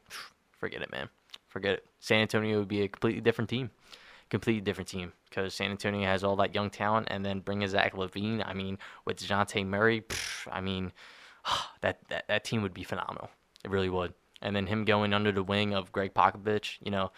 forget 0.57 0.81
it, 0.81 0.91
man, 0.91 1.09
forget 1.47 1.73
it. 1.73 1.85
San 1.99 2.19
Antonio 2.19 2.59
would 2.59 2.67
be 2.67 2.81
a 2.81 2.87
completely 2.87 3.21
different 3.21 3.49
team, 3.49 3.71
completely 4.29 4.61
different 4.61 4.89
team 4.89 5.13
because 5.29 5.53
San 5.53 5.71
Antonio 5.71 6.05
has 6.05 6.23
all 6.23 6.35
that 6.35 6.53
young 6.53 6.69
talent, 6.69 7.07
and 7.09 7.25
then 7.25 7.39
bring 7.39 7.61
in 7.61 7.69
Zach 7.69 7.93
LaVine. 7.93 8.43
I 8.45 8.53
mean, 8.53 8.77
with 9.05 9.17
Dejounte 9.17 9.65
Murray, 9.65 10.01
pff, 10.01 10.47
I 10.51 10.61
mean, 10.61 10.91
that, 11.81 11.99
that 12.09 12.27
that 12.27 12.43
team 12.43 12.61
would 12.61 12.73
be 12.73 12.83
phenomenal. 12.83 13.29
It 13.63 13.71
really 13.71 13.89
would. 13.89 14.13
And 14.41 14.55
then 14.55 14.67
him 14.67 14.85
going 14.85 15.13
under 15.13 15.31
the 15.31 15.43
wing 15.43 15.73
of 15.73 15.91
Gregg 15.91 16.13
Popovich, 16.13 16.77
you 16.83 16.91
know, 16.91 17.11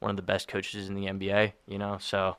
one 0.00 0.10
of 0.10 0.16
the 0.16 0.22
best 0.22 0.48
coaches 0.48 0.88
in 0.88 0.94
the 0.94 1.06
NBA, 1.06 1.52
you 1.68 1.78
know. 1.78 1.98
So, 2.00 2.36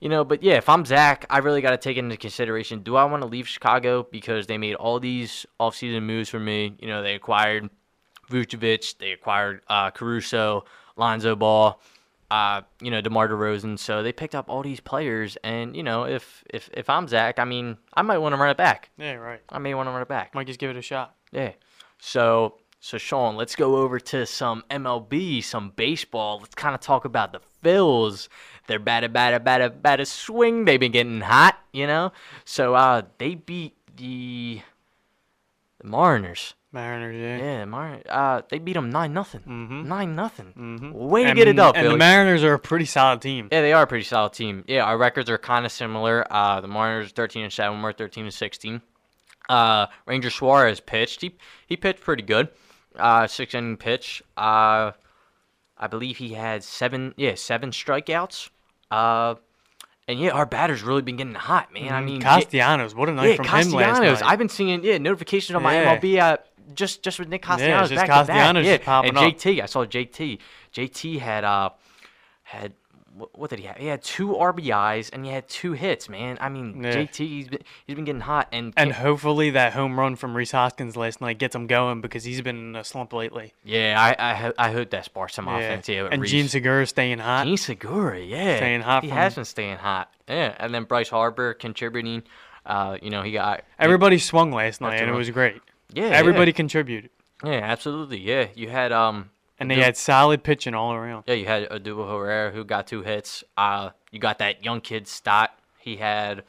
you 0.00 0.08
know, 0.08 0.24
but 0.24 0.42
yeah, 0.42 0.54
if 0.54 0.68
I'm 0.68 0.84
Zach, 0.84 1.26
I 1.28 1.38
really 1.38 1.60
got 1.60 1.70
to 1.70 1.76
take 1.76 1.96
into 1.96 2.16
consideration 2.16 2.80
do 2.80 2.96
I 2.96 3.04
want 3.04 3.22
to 3.22 3.28
leave 3.28 3.46
Chicago 3.46 4.06
because 4.10 4.46
they 4.46 4.58
made 4.58 4.74
all 4.74 4.98
these 4.98 5.46
offseason 5.60 6.02
moves 6.02 6.28
for 6.28 6.40
me? 6.40 6.74
You 6.80 6.88
know, 6.88 7.02
they 7.02 7.14
acquired 7.14 7.68
Vucevic, 8.30 8.96
they 8.98 9.12
acquired 9.12 9.60
uh, 9.68 9.90
Caruso, 9.90 10.64
Lonzo 10.96 11.36
Ball, 11.36 11.78
uh, 12.30 12.62
you 12.80 12.90
know, 12.90 13.00
DeMar 13.00 13.28
DeRozan. 13.28 13.78
So 13.78 14.02
they 14.02 14.12
picked 14.12 14.34
up 14.34 14.46
all 14.48 14.62
these 14.62 14.80
players. 14.80 15.36
And, 15.44 15.76
you 15.76 15.82
know, 15.82 16.04
if, 16.04 16.44
if, 16.50 16.70
if 16.74 16.90
I'm 16.90 17.08
Zach, 17.08 17.38
I 17.38 17.44
mean, 17.44 17.76
I 17.94 18.02
might 18.02 18.18
want 18.18 18.34
to 18.34 18.40
run 18.40 18.50
it 18.50 18.56
back. 18.56 18.90
Yeah, 18.98 19.14
right. 19.14 19.40
I 19.48 19.58
may 19.58 19.74
want 19.74 19.88
to 19.88 19.92
run 19.92 20.02
it 20.02 20.08
back. 20.08 20.34
Might 20.34 20.46
just 20.46 20.58
give 20.58 20.70
it 20.70 20.76
a 20.76 20.82
shot. 20.82 21.14
Yeah. 21.32 21.52
So 21.98 22.56
so 22.86 22.98
Sean, 22.98 23.36
let's 23.36 23.56
go 23.56 23.78
over 23.78 23.98
to 23.98 24.26
some 24.26 24.62
MLB, 24.70 25.42
some 25.42 25.72
baseball. 25.74 26.38
Let's 26.38 26.54
kind 26.54 26.74
of 26.74 26.80
talk 26.80 27.04
about 27.04 27.32
the 27.32 27.40
Phils. 27.64 28.28
They're 28.68 28.78
batter, 28.78 29.08
batter, 29.08 29.40
batter, 29.40 29.70
batter 29.70 30.04
swing. 30.04 30.66
They've 30.66 30.78
been 30.78 30.92
getting 30.92 31.22
hot, 31.22 31.58
you 31.72 31.86
know. 31.86 32.12
So 32.44 32.74
uh, 32.74 33.02
they 33.18 33.34
beat 33.34 33.74
the 33.96 34.60
the 35.80 35.86
Mariners. 35.88 36.54
Mariners, 36.72 37.16
yeah. 37.16 37.38
Yeah, 37.38 37.64
Mar- 37.64 38.00
uh, 38.08 38.42
they 38.50 38.58
beat 38.58 38.74
them 38.74 38.90
nine 38.90 39.14
nothing. 39.14 39.40
Mhm. 39.40 39.86
Nine 39.86 40.14
nothing. 40.14 40.52
Mhm. 40.56 40.92
Way 40.92 41.22
to 41.24 41.30
And- 41.30 41.36
get 41.36 41.48
it 41.48 41.58
up, 41.58 41.76
And 41.76 41.86
the 41.86 41.96
Mariners 41.96 42.44
are 42.44 42.52
a 42.54 42.58
pretty 42.58 42.84
solid 42.84 43.22
team. 43.22 43.48
Yeah, 43.50 43.62
they 43.62 43.72
are 43.72 43.84
a 43.84 43.86
pretty 43.86 44.04
solid 44.04 44.32
team. 44.34 44.64
Yeah, 44.66 44.84
our 44.84 44.98
records 44.98 45.30
are 45.30 45.38
kind 45.38 45.64
of 45.64 45.72
similar. 45.72 46.26
Uh, 46.30 46.60
the 46.60 46.68
Mariners 46.68 47.12
13 47.12 47.44
and 47.44 47.52
7, 47.52 47.80
we're 47.82 47.92
13 47.92 48.24
and 48.24 48.34
16. 48.34 48.82
Uh, 49.48 49.86
Ranger 50.06 50.28
Suarez 50.30 50.80
pitched. 50.80 51.20
He 51.22 51.36
he 51.66 51.76
pitched 51.76 52.00
pretty 52.02 52.24
good. 52.24 52.48
Uh, 52.98 53.26
six 53.26 53.54
inning 53.54 53.76
pitch. 53.76 54.22
Uh, 54.36 54.90
I 55.78 55.86
believe 55.88 56.16
he 56.18 56.34
had 56.34 56.64
seven. 56.64 57.14
Yeah, 57.16 57.36
seven 57.36 57.70
strikeouts. 57.70 58.50
Uh, 58.90 59.36
and 60.08 60.18
yeah, 60.18 60.30
our 60.30 60.46
batter's 60.46 60.82
really 60.82 61.02
been 61.02 61.16
getting 61.16 61.34
hot, 61.34 61.72
man. 61.72 61.92
I 61.92 62.00
Mhm. 62.00 62.04
mean, 62.04 62.20
Castellanos, 62.22 62.94
what 62.94 63.08
a 63.08 63.12
night 63.12 63.30
yeah, 63.30 63.36
from 63.36 63.44
him 63.46 63.52
last 63.52 63.66
Castellanos. 63.70 64.20
night. 64.20 64.30
I've 64.30 64.38
been 64.38 64.48
seeing 64.48 64.82
yeah 64.82 64.98
notifications 64.98 65.54
on 65.54 65.62
my 65.62 65.74
Yeah. 65.74 65.94
MLB 65.94 66.18
uh, 66.18 66.36
just 66.74 67.02
just 67.02 67.18
with 67.18 67.28
Nick 67.28 67.42
Castellanos 67.42 67.88
just 67.90 68.06
back 68.06 68.26
to 68.26 68.32
back. 68.32 68.64
Yeah, 68.64 68.78
popping 68.78 69.10
and 69.10 69.18
up. 69.18 69.24
JT. 69.24 69.62
I 69.62 69.66
saw 69.66 69.84
JT. 69.84 70.38
JT 70.74 71.18
had 71.20 71.44
uh 71.44 71.70
had 72.42 72.72
what, 73.34 73.48
did 73.48 73.60
he 73.60 73.64
have? 73.64 73.78
He 73.78 73.86
had 73.86 74.02
two 74.02 74.28
RBIs 74.34 75.08
and 75.10 75.24
he 75.24 75.32
had 75.32 75.48
two 75.48 75.72
hits. 75.72 76.06
Man, 76.06 76.36
I 76.38 76.50
mean 76.50 76.82
Yeah. 76.84 76.92
JT. 76.96 77.16
He's 77.16 77.48
been 77.48 77.62
he's 77.86 77.96
been 77.96 78.04
getting 78.04 78.20
hot 78.20 78.48
and 78.52 78.74
and 78.76 78.92
hopefully 78.92 79.48
that 79.50 79.72
home 79.72 79.98
run 79.98 80.16
from 80.16 80.36
Rhys 80.36 80.50
Hoskins 80.52 80.96
last 80.98 81.22
night 81.22 81.38
gets 81.38 81.54
him 81.54 81.66
going 81.66 82.02
because 82.02 82.24
he's 82.24 82.42
been 82.42 82.56
in 82.58 82.76
a 82.76 82.84
slump 82.84 83.14
lately. 83.14 83.54
yeah, 83.64 83.94
I 83.98 84.32
I, 84.58 84.68
I 84.68 84.72
hope 84.72 84.90
that 84.90 85.06
sparks 85.06 85.34
some 85.34 85.46
Yeah. 85.46 85.58
offense. 85.58 85.88
Yeah, 85.88 86.08
and 86.10 86.20
Rhys. 86.20 86.30
Jean 86.30 86.48
Segura 86.48 86.86
staying 86.86 87.18
hot. 87.20 87.46
Jean 87.46 87.56
Segura, 87.56 88.20
yeah, 88.20 88.56
Staying 88.58 88.82
hot 88.82 89.02
He 89.02 89.08
has 89.10 89.34
been 89.34 89.46
staying 89.46 89.78
hot. 89.78 90.12
Yeah, 90.28 90.54
and 90.58 90.74
then 90.74 90.84
Bryce 90.84 91.08
Harper 91.08 91.54
contributing. 91.54 92.22
Uh, 92.66 92.98
you 93.00 93.08
know 93.10 93.22
he 93.22 93.30
got 93.32 93.62
Everybody 93.78 94.18
swung 94.18 94.50
last 94.52 94.80
night, 94.82 95.00
and 95.00 95.08
it 95.08 95.14
was 95.14 95.30
great. 95.30 95.62
Yeah, 95.92 96.06
Everybody 96.06 96.52
contributed, 96.52 97.10
Yeah, 97.44 97.52
yeah 97.52 97.60
absolutely. 97.64 98.18
Yeah, 98.18 98.48
you 98.54 98.68
had 98.68 98.92
um 98.92 99.30
and 99.58 99.70
they 99.70 99.76
had 99.76 99.96
solid 99.96 100.42
pitching 100.42 100.74
all 100.74 100.92
around. 100.92 101.24
Yeah, 101.26 101.34
you 101.34 101.46
had 101.46 101.68
Odubel 101.70 102.08
Herrera 102.10 102.50
who 102.50 102.64
got 102.64 102.86
two 102.86 103.02
hits. 103.02 103.42
Uh, 103.56 103.90
you 104.10 104.18
got 104.18 104.38
that 104.38 104.64
young 104.64 104.80
kid 104.80 105.08
Stott. 105.08 105.58
He 105.78 105.96
had, 105.96 106.44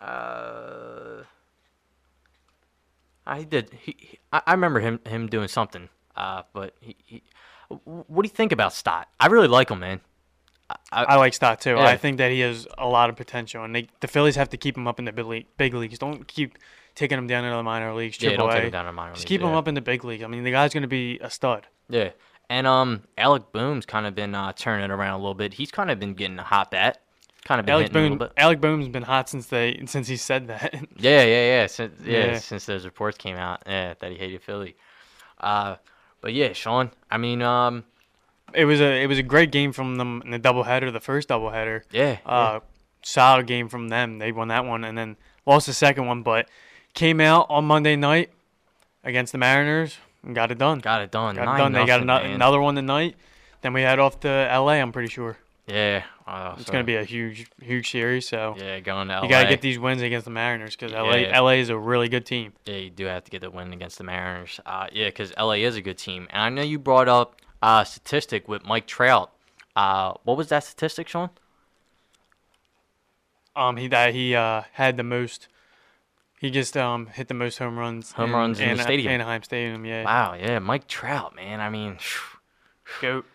uh, 0.00 1.24
I 3.26 3.42
did. 3.42 3.70
He, 3.82 3.96
he- 3.98 4.18
I, 4.32 4.42
I 4.46 4.52
remember 4.52 4.80
him 4.80 5.00
him 5.06 5.26
doing 5.28 5.48
something. 5.48 5.88
Uh, 6.16 6.42
but 6.52 6.74
he, 6.80 6.96
he, 7.04 7.22
what 7.84 8.22
do 8.22 8.26
you 8.28 8.34
think 8.34 8.52
about 8.52 8.72
Stott? 8.72 9.08
I 9.20 9.26
really 9.28 9.48
like 9.48 9.70
him, 9.70 9.80
man. 9.80 10.00
I 10.92 11.16
like 11.16 11.32
Stott 11.32 11.60
too. 11.60 11.70
Yeah. 11.70 11.84
I 11.86 11.96
think 11.96 12.18
that 12.18 12.30
he 12.30 12.40
has 12.40 12.66
a 12.76 12.86
lot 12.86 13.08
of 13.08 13.16
potential, 13.16 13.64
and 13.64 13.74
they, 13.74 13.88
the 14.00 14.08
Phillies 14.08 14.36
have 14.36 14.50
to 14.50 14.56
keep 14.58 14.76
him 14.76 14.86
up 14.86 14.98
in 14.98 15.06
the 15.06 15.12
big, 15.12 15.24
league, 15.24 15.46
big 15.56 15.72
leagues. 15.72 15.98
Don't 15.98 16.26
keep 16.28 16.58
taking 16.98 17.16
him 17.16 17.26
down 17.26 17.44
into 17.44 17.56
the 17.56 17.62
minor 17.62 17.94
leagues, 17.94 18.20
Yeah, 18.20 18.36
don't 18.36 18.50
take 18.50 18.64
him 18.64 18.70
down 18.70 18.84
to 18.86 18.92
minor 18.92 19.12
Just 19.12 19.22
leagues, 19.22 19.28
keep 19.28 19.40
him 19.40 19.48
yeah. 19.50 19.58
up 19.58 19.68
in 19.68 19.74
the 19.74 19.80
big 19.80 20.04
league. 20.04 20.22
I 20.22 20.26
mean, 20.26 20.42
the 20.44 20.50
guy's 20.50 20.72
going 20.74 20.82
to 20.82 20.88
be 20.88 21.18
a 21.20 21.30
stud. 21.30 21.66
Yeah, 21.88 22.10
and 22.50 22.66
um, 22.66 23.02
Alec 23.16 23.52
Bohm's 23.52 23.86
kind 23.86 24.06
of 24.06 24.14
been 24.14 24.34
uh, 24.34 24.52
turning 24.52 24.84
it 24.84 24.90
around 24.90 25.14
a 25.14 25.18
little 25.18 25.34
bit. 25.34 25.54
He's 25.54 25.70
kind 25.70 25.90
of 25.90 25.98
been 25.98 26.14
getting 26.14 26.38
a 26.38 26.42
hot 26.42 26.70
bat. 26.70 27.00
Kind 27.44 27.60
of 27.60 27.66
been 27.66 27.74
Alec 27.74 27.86
hitting 27.88 27.96
a 27.96 28.00
Bohm, 28.10 28.12
little 28.18 28.26
bit. 28.28 28.32
Alec 28.36 28.60
Bohm's 28.60 28.88
been 28.88 29.02
hot 29.04 29.28
since 29.28 29.46
they 29.46 29.80
since 29.86 30.08
he 30.08 30.16
said 30.16 30.48
that. 30.48 30.74
Yeah, 30.98 31.22
yeah, 31.24 31.46
yeah. 31.46 31.66
Since 31.66 32.00
yeah, 32.04 32.26
Yeah. 32.26 32.38
since 32.38 32.66
those 32.66 32.84
reports 32.84 33.16
came 33.16 33.36
out, 33.36 33.62
yeah, 33.66 33.94
that 34.00 34.10
he 34.10 34.18
hated 34.18 34.42
Philly. 34.42 34.76
Uh, 35.40 35.76
but 36.20 36.34
yeah, 36.34 36.52
Sean. 36.52 36.90
I 37.10 37.16
mean, 37.16 37.40
um, 37.42 37.84
it 38.52 38.64
was 38.64 38.80
a 38.80 39.02
it 39.02 39.06
was 39.06 39.18
a 39.18 39.22
great 39.22 39.52
game 39.52 39.72
from 39.72 39.96
them 39.96 40.20
in 40.24 40.30
the 40.32 40.38
doubleheader, 40.38 40.92
the 40.92 41.00
first 41.00 41.28
doubleheader. 41.28 41.82
yeah, 41.92 42.18
yeah. 42.26 42.30
Uh, 42.30 42.60
solid 43.02 43.46
game 43.46 43.68
from 43.68 43.88
them. 43.88 44.18
They 44.18 44.32
won 44.32 44.48
that 44.48 44.64
one 44.64 44.84
and 44.84 44.98
then 44.98 45.16
lost 45.46 45.66
the 45.68 45.72
second 45.72 46.06
one, 46.06 46.22
but 46.22 46.48
came 46.98 47.20
out 47.20 47.46
on 47.48 47.64
Monday 47.64 47.94
night 47.94 48.30
against 49.04 49.30
the 49.32 49.38
Mariners 49.38 49.96
and 50.24 50.34
got 50.34 50.50
it 50.50 50.58
done. 50.58 50.80
got 50.80 51.00
it 51.00 51.10
done. 51.12 51.36
got 51.36 51.54
it 51.54 51.58
done. 51.58 51.72
They 51.72 51.86
got 51.86 52.00
ano- 52.00 52.22
another 52.34 52.60
one 52.60 52.74
tonight. 52.74 53.14
Then 53.62 53.72
we 53.72 53.82
head 53.82 53.98
off 54.00 54.18
to 54.20 54.28
LA. 54.28 54.72
I'm 54.82 54.90
pretty 54.92 55.08
sure 55.08 55.36
Yeah, 55.68 56.02
uh, 56.26 56.54
it's 56.56 56.66
so- 56.66 56.72
gonna 56.72 56.82
be 56.84 56.96
a 56.96 57.04
huge 57.04 57.46
huge 57.62 57.90
series. 57.90 58.28
So 58.28 58.56
Yeah, 58.58 58.80
going 58.80 59.08
to 59.08 59.14
LA. 59.14 59.22
you 59.22 59.28
gotta 59.28 59.48
get 59.48 59.60
these 59.60 59.78
wins 59.78 60.02
against 60.02 60.24
the 60.24 60.30
Mariners 60.32 60.74
because 60.74 60.92
LA 60.92 61.18
Yeah. 61.18 61.40
LA 61.40 61.54
is 61.60 61.68
a 61.68 61.78
really 61.78 62.08
good 62.08 62.26
team. 62.26 62.52
Yeah, 62.66 62.74
you 62.74 62.90
do 62.90 63.04
have 63.06 63.22
to 63.24 63.30
get 63.30 63.42
the 63.42 63.50
win 63.50 63.72
against 63.72 63.98
the 63.98 64.04
Mariners. 64.04 64.58
Uh, 64.66 64.88
yeah, 64.92 65.06
because 65.06 65.32
LA 65.36 65.54
is 65.64 65.76
a 65.76 65.80
good 65.82 65.98
team, 65.98 66.26
and 66.30 66.42
I 66.42 66.48
know 66.48 66.62
you 66.62 66.78
brought 66.80 67.08
up 67.08 67.36
a 67.62 67.84
statistic 67.86 68.48
with 68.48 68.64
Mike 68.64 68.86
Trout. 68.88 69.30
Uh, 69.76 70.14
what 70.24 70.36
was 70.36 70.48
that 70.48 70.64
statistic, 70.64 71.06
Sean? 71.08 71.30
Um, 73.54 73.76
he 73.76 73.86
that 73.88 74.14
he 74.14 74.34
uh 74.34 74.62
had 74.72 74.96
the 74.96 75.02
most. 75.04 75.46
He 76.40 76.50
just 76.50 76.76
um 76.76 77.06
hit 77.06 77.28
the 77.28 77.34
most 77.34 77.58
home 77.58 77.78
runs. 77.78 78.12
Home 78.12 78.32
runs 78.34 78.60
in 78.60 78.76
the 78.76 78.82
stadium. 78.82 79.12
Anaheim 79.12 79.42
Stadium. 79.42 79.84
Yeah. 79.84 80.04
Wow, 80.04 80.34
yeah, 80.34 80.58
Mike 80.60 80.86
Trout, 80.86 81.34
man. 81.34 81.60
I 81.60 81.68
mean, 81.68 81.98
Goat. 83.00 83.26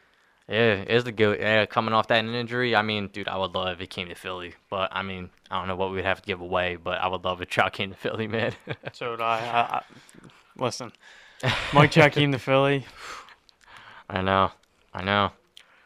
yeah, 0.47 0.83
is 0.83 1.03
the 1.03 1.11
goat. 1.11 1.39
Yeah, 1.39 1.65
coming 1.65 1.93
off 1.93 2.07
that 2.07 2.23
injury, 2.23 2.75
I 2.75 2.81
mean, 2.81 3.07
dude, 3.07 3.27
I 3.27 3.37
would 3.37 3.53
love 3.53 3.73
if 3.73 3.79
he 3.79 3.87
came 3.87 4.07
to 4.07 4.15
Philly, 4.15 4.55
but 4.69 4.89
I 4.93 5.03
mean, 5.03 5.29
I 5.51 5.59
don't 5.59 5.67
know 5.67 5.75
what 5.75 5.91
we'd 5.91 6.05
have 6.05 6.21
to 6.21 6.25
give 6.25 6.39
away, 6.39 6.77
but 6.77 6.99
I 6.99 7.07
would 7.07 7.25
love 7.25 7.41
if 7.41 7.49
Trout 7.49 7.73
came 7.73 7.91
to 7.91 7.97
Philly, 7.97 8.27
man. 8.27 8.53
So 8.93 9.11
would 9.11 9.21
I. 9.21 9.39
I, 9.39 9.77
I 9.77 9.83
listen, 10.57 10.91
Mike 11.73 11.91
Trout 11.91 12.13
came 12.13 12.31
to 12.31 12.39
Philly. 12.39 12.85
I 14.09 14.21
know, 14.21 14.51
I 14.93 15.03
know. 15.03 15.31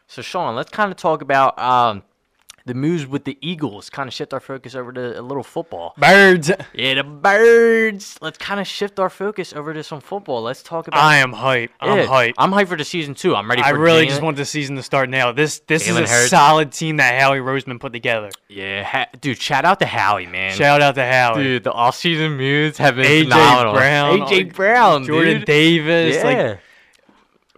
So 0.06 0.22
Sean, 0.22 0.54
let's 0.54 0.70
kind 0.70 0.90
of 0.92 0.96
talk 0.96 1.20
about 1.20 1.58
um, 1.58 2.02
the 2.68 2.74
moves 2.74 3.06
with 3.06 3.24
the 3.24 3.36
Eagles. 3.40 3.90
Kind 3.90 4.06
of 4.08 4.14
shift 4.14 4.32
our 4.32 4.38
focus 4.40 4.74
over 4.76 4.92
to 4.92 5.18
a 5.18 5.22
little 5.22 5.42
football. 5.42 5.94
Birds. 5.98 6.52
Yeah, 6.74 6.94
the 6.94 7.02
birds. 7.04 8.16
Let's 8.20 8.38
kind 8.38 8.60
of 8.60 8.66
shift 8.66 9.00
our 9.00 9.10
focus 9.10 9.52
over 9.52 9.72
to 9.74 9.82
some 9.82 10.00
football. 10.00 10.42
Let's 10.42 10.62
talk 10.62 10.86
about. 10.86 11.00
I 11.02 11.16
am 11.16 11.32
hype. 11.32 11.70
I'm 11.80 11.98
Yeah, 11.98 12.04
hype. 12.06 12.34
I'm 12.38 12.52
hyped 12.52 12.68
for 12.68 12.76
the 12.76 12.84
season 12.84 13.14
too. 13.14 13.34
I'm 13.34 13.48
ready. 13.48 13.62
For 13.62 13.68
I 13.68 13.70
really 13.70 14.06
just 14.06 14.22
want 14.22 14.36
the 14.36 14.44
season 14.44 14.76
to 14.76 14.82
start 14.82 15.08
now. 15.08 15.32
This 15.32 15.60
this 15.66 15.88
Jalen 15.88 16.02
is 16.02 16.10
a 16.10 16.12
Hurts. 16.12 16.30
solid 16.30 16.70
team 16.72 16.98
that 16.98 17.20
Howie 17.20 17.38
Roseman 17.38 17.80
put 17.80 17.92
together. 17.92 18.30
Yeah, 18.48 18.84
ha- 18.84 19.06
dude. 19.20 19.40
Shout 19.40 19.64
out 19.64 19.80
to 19.80 19.86
Howie, 19.86 20.26
man. 20.26 20.54
Shout 20.54 20.80
out 20.82 20.94
to 20.94 21.04
Howie. 21.04 21.42
Dude, 21.42 21.64
the 21.64 21.72
off-season 21.72 22.36
moves 22.36 22.78
have 22.78 22.96
been 22.96 23.04
AJ 23.06 23.22
phenomenal. 23.24 23.72
Brown, 23.74 24.20
AJ 24.20 24.54
Brown, 24.54 25.04
Jordan 25.04 25.38
dude. 25.38 25.44
Davis. 25.46 26.16
yeah. 26.16 26.24
Like 26.24 26.60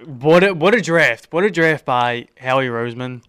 what 0.06 0.42
a 0.44 0.54
what 0.54 0.74
a 0.74 0.80
draft. 0.80 1.28
What 1.30 1.44
a 1.44 1.50
draft 1.50 1.84
by 1.84 2.28
Howie 2.38 2.68
Roseman. 2.68 3.22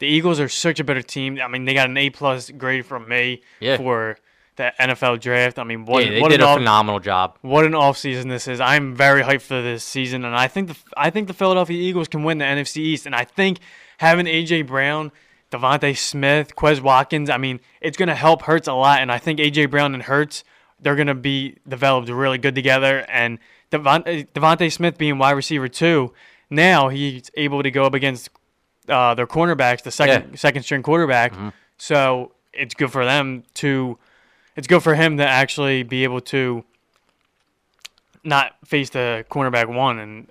The 0.00 0.06
Eagles 0.06 0.40
are 0.40 0.48
such 0.48 0.80
a 0.80 0.84
better 0.84 1.02
team. 1.02 1.38
I 1.42 1.46
mean, 1.48 1.64
they 1.64 1.74
got 1.74 1.88
an 1.88 1.96
A 1.96 2.10
plus 2.10 2.50
grade 2.50 2.84
from 2.84 3.08
me 3.08 3.42
Yeah. 3.60 3.76
for 3.76 4.18
the 4.56 4.72
NFL 4.80 5.20
draft. 5.20 5.58
I 5.58 5.64
mean, 5.64 5.84
what 5.86 6.04
yeah, 6.04 6.10
they 6.10 6.20
what 6.20 6.30
did 6.30 6.40
an 6.40 6.46
a 6.46 6.50
off- 6.50 6.58
phenomenal 6.58 7.00
job. 7.00 7.38
what 7.42 7.64
an 7.64 7.72
offseason 7.72 8.28
this 8.28 8.48
is. 8.48 8.60
I'm 8.60 8.94
very 8.94 9.22
hyped 9.22 9.42
for 9.42 9.62
this 9.62 9.84
season, 9.84 10.24
and 10.24 10.34
I 10.36 10.48
think 10.48 10.68
the 10.68 10.76
I 10.96 11.08
think 11.10 11.28
the 11.28 11.34
Philadelphia 11.34 11.80
Eagles 11.80 12.08
can 12.08 12.24
win 12.24 12.38
the 12.38 12.44
NFC 12.44 12.78
East, 12.78 13.06
and 13.06 13.14
I 13.14 13.24
think 13.24 13.58
having 13.98 14.26
AJ 14.26 14.66
Brown, 14.66 15.12
DeVonta 15.52 15.96
Smith, 15.96 16.54
Quez 16.56 16.80
Watkins, 16.80 17.30
I 17.30 17.36
mean, 17.38 17.60
it's 17.80 17.96
gonna 17.96 18.14
help 18.14 18.42
Hurts 18.42 18.68
a 18.68 18.72
lot, 18.74 19.00
and 19.00 19.10
I 19.12 19.18
think 19.18 19.38
AJ 19.38 19.66
Brown 19.70 19.94
and 19.94 20.02
Hurts 20.02 20.44
they're 20.82 20.96
gonna 20.96 21.14
be 21.14 21.56
developed 21.68 22.08
really 22.08 22.38
good 22.38 22.54
together, 22.54 23.04
and 23.08 23.38
DeVonta, 23.70 24.26
DeVonta 24.32 24.72
Smith 24.72 24.96
being 24.98 25.18
wide 25.18 25.32
receiver 25.32 25.68
too, 25.68 26.12
now 26.48 26.88
he's 26.88 27.30
able 27.36 27.62
to 27.62 27.70
go 27.70 27.84
up 27.84 27.92
against 27.94 28.30
uh, 28.90 29.14
their 29.14 29.26
cornerbacks, 29.26 29.82
the 29.82 29.90
second 29.90 30.38
second 30.38 30.64
string 30.64 30.82
quarterback, 30.82 31.32
so 31.78 32.32
it's 32.52 32.74
good 32.74 32.90
for 32.92 33.04
them 33.04 33.44
to. 33.54 33.98
It's 34.56 34.66
good 34.66 34.82
for 34.82 34.94
him 34.94 35.16
to 35.18 35.26
actually 35.26 35.84
be 35.84 36.02
able 36.04 36.20
to 36.22 36.64
not 38.24 38.56
face 38.66 38.90
the 38.90 39.24
cornerback 39.30 39.72
one 39.72 39.98
and 39.98 40.28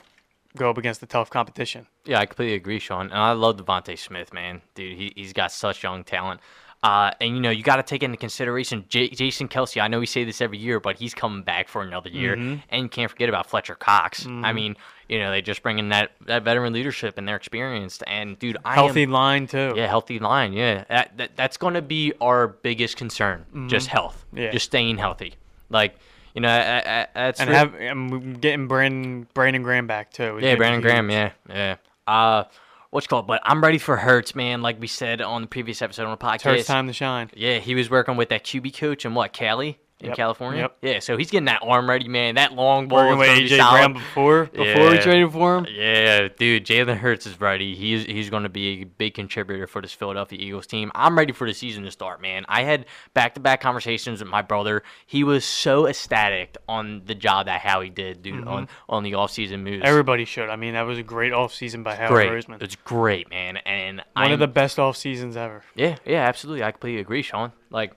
go 0.57 0.69
up 0.69 0.77
against 0.77 0.99
the 0.99 1.07
tough 1.07 1.29
competition. 1.29 1.87
Yeah, 2.05 2.19
I 2.19 2.25
completely 2.25 2.55
agree, 2.55 2.79
Sean. 2.79 3.07
And 3.07 3.17
I 3.17 3.31
love 3.31 3.57
DeVonta 3.57 3.97
Smith, 3.97 4.33
man. 4.33 4.61
Dude, 4.75 4.97
he, 4.97 5.13
he's 5.15 5.33
got 5.33 5.51
such 5.51 5.83
young 5.83 6.03
talent. 6.03 6.41
Uh, 6.83 7.11
and, 7.19 7.35
you 7.35 7.41
know, 7.41 7.49
you 7.49 7.63
got 7.63 7.77
to 7.77 7.83
take 7.83 8.03
into 8.03 8.17
consideration 8.17 8.85
J- 8.89 9.09
Jason 9.09 9.47
Kelce. 9.47 9.81
I 9.81 9.87
know 9.87 9.99
we 9.99 10.05
say 10.05 10.23
this 10.23 10.41
every 10.41 10.57
year, 10.57 10.79
but 10.79 10.97
he's 10.97 11.13
coming 11.13 11.43
back 11.43 11.67
for 11.67 11.81
another 11.81 12.09
year. 12.09 12.35
Mm-hmm. 12.35 12.61
And 12.69 12.83
you 12.83 12.89
can't 12.89 13.09
forget 13.09 13.29
about 13.29 13.47
Fletcher 13.47 13.75
Cox. 13.75 14.27
I 14.27 14.53
mean, 14.53 14.75
you 15.09 15.19
know, 15.19 15.31
they 15.31 15.41
just 15.41 15.63
bring 15.63 15.79
in 15.79 15.89
that, 15.89 16.11
that 16.27 16.43
veteran 16.43 16.71
leadership 16.71 17.17
and 17.17 17.27
they're 17.27 17.35
experienced. 17.35 18.03
And, 18.07 18.37
dude, 18.39 18.57
I 18.63 18.73
am- 18.73 18.75
Healthy 18.75 19.05
line 19.07 19.47
too. 19.47 19.73
Yeah, 19.75 19.87
healthy 19.87 20.19
line. 20.19 20.53
Yeah, 20.53 20.85
that, 20.89 21.17
that 21.17 21.35
that's 21.35 21.57
going 21.57 21.73
to 21.73 21.81
be 21.81 22.13
our 22.21 22.47
biggest 22.47 22.95
concern. 22.97 23.45
Just 23.67 23.87
health. 23.87 24.23
Mm-hmm. 24.27 24.37
Yeah. 24.37 24.51
Just 24.51 24.65
staying 24.65 24.97
healthy. 24.99 25.33
Like, 25.69 25.97
you 26.35 26.41
know, 26.41 26.49
I, 26.49 27.01
I, 27.01 27.07
that's 27.13 27.39
And 27.39 27.49
have 27.49 27.73
and 27.75 28.39
getting 28.39 28.67
Brandon 28.67 29.27
Brandon 29.33 29.63
Graham 29.63 29.87
back 29.87 30.11
too. 30.13 30.39
yeah, 30.41 30.55
Brandon 30.55 30.81
Graham. 30.81 31.09
Yeah, 31.09 31.31
yeah. 31.49 31.75
Uh, 32.07 32.43
what's 32.91 33.07
called? 33.07 33.25
But 33.27 33.41
I'm 33.43 33.61
ready 33.63 33.77
for 33.79 33.97
Hurts, 33.97 34.35
man. 34.35 34.61
Like 34.61 34.79
we 34.79 34.87
said 34.87 35.21
on 35.21 35.41
the 35.41 35.47
previous 35.47 35.81
episode 35.81 36.03
on 36.05 36.17
the 36.19 36.27
It's 36.33 36.43
Hurts 36.43 36.63
podcast. 36.63 36.67
time 36.67 36.87
to 36.87 36.93
shine. 36.93 37.31
Yeah, 37.35 37.57
he 37.57 37.73
was 37.75 37.89
working 37.89 38.15
with 38.15 38.29
that 38.29 38.43
QB 38.43 38.77
coach 38.77 39.05
and 39.05 39.15
what 39.15 39.33
Cali. 39.33 39.79
In 40.01 40.07
Yep, 40.07 40.15
California. 40.15 40.61
yep. 40.61 40.77
Yeah, 40.81 40.99
so 40.99 41.17
he's 41.17 41.29
getting 41.29 41.45
that 41.45 41.61
arm 41.61 41.89
ready, 41.89 42.07
man. 42.07 42.35
That 42.35 42.53
long 42.53 42.87
ball. 42.87 43.17
Working 43.17 43.21
is 43.21 43.41
with 43.41 43.49
be 43.49 43.55
AJ 43.55 43.57
solid. 43.57 43.77
Brown 43.77 43.93
before 43.93 44.45
before 44.45 44.89
we 44.89 44.95
Yeah. 44.95 45.01
traded 45.01 45.31
for 45.33 45.57
him. 45.57 45.67
Yeah, 45.69 46.27
dude, 46.37 46.65
Jalen 46.65 46.97
Hurts 46.97 47.25
is 47.27 47.39
ready. 47.41 47.75
He's 47.75 48.05
he's 48.05 48.29
going 48.29 48.43
to 48.43 48.49
be 48.49 48.81
a 48.81 48.83
big 48.85 49.13
contributor 49.13 49.67
for 49.67 49.81
this 49.81 49.93
Philadelphia 49.93 50.39
Eagles 50.41 50.67
team. 50.67 50.91
I'm 50.95 51.17
ready 51.17 51.33
for 51.33 51.45
the 51.47 51.53
season 51.53 51.83
to 51.83 51.91
start, 51.91 52.21
man. 52.21 52.45
I 52.47 52.63
had 52.63 52.85
back-to-back 53.13 53.59
conversations 53.61 54.21
with 54.21 54.29
my 54.29 54.41
brother. 54.41 54.83
He 55.05 55.23
was 55.23 55.43
so 55.43 55.85
ecstatic 55.87 56.55
on 56.67 57.01
the 57.05 57.15
job 57.15 57.47
that 57.47 57.61
Howie 57.61 57.89
did, 57.89 58.21
dude, 58.21 58.35
mm-hmm. 58.35 58.47
on 58.47 58.67
on 58.87 59.03
the 59.03 59.11
offseason 59.13 59.61
moves. 59.63 59.81
Everybody 59.83 60.25
should. 60.25 60.49
I 60.49 60.55
mean, 60.55 60.73
that 60.75 60.83
was 60.83 60.97
a 60.97 61.03
great 61.03 61.33
offseason 61.33 61.83
by 61.83 61.95
Howie 61.95 62.07
great. 62.07 62.29
Roseman. 62.31 62.61
It's 62.61 62.75
great, 62.77 63.29
man. 63.29 63.57
And 63.57 63.97
One 63.97 64.05
I'm, 64.27 64.31
of 64.31 64.39
the 64.39 64.47
best 64.47 64.79
off 64.79 64.95
seasons 64.95 65.35
ever. 65.35 65.63
yeah, 65.75 65.97
yeah, 66.05 66.25
absolutely. 66.25 66.63
I 66.63 66.71
completely 66.71 67.01
agree, 67.01 67.21
Sean. 67.21 67.51
Like, 67.69 67.93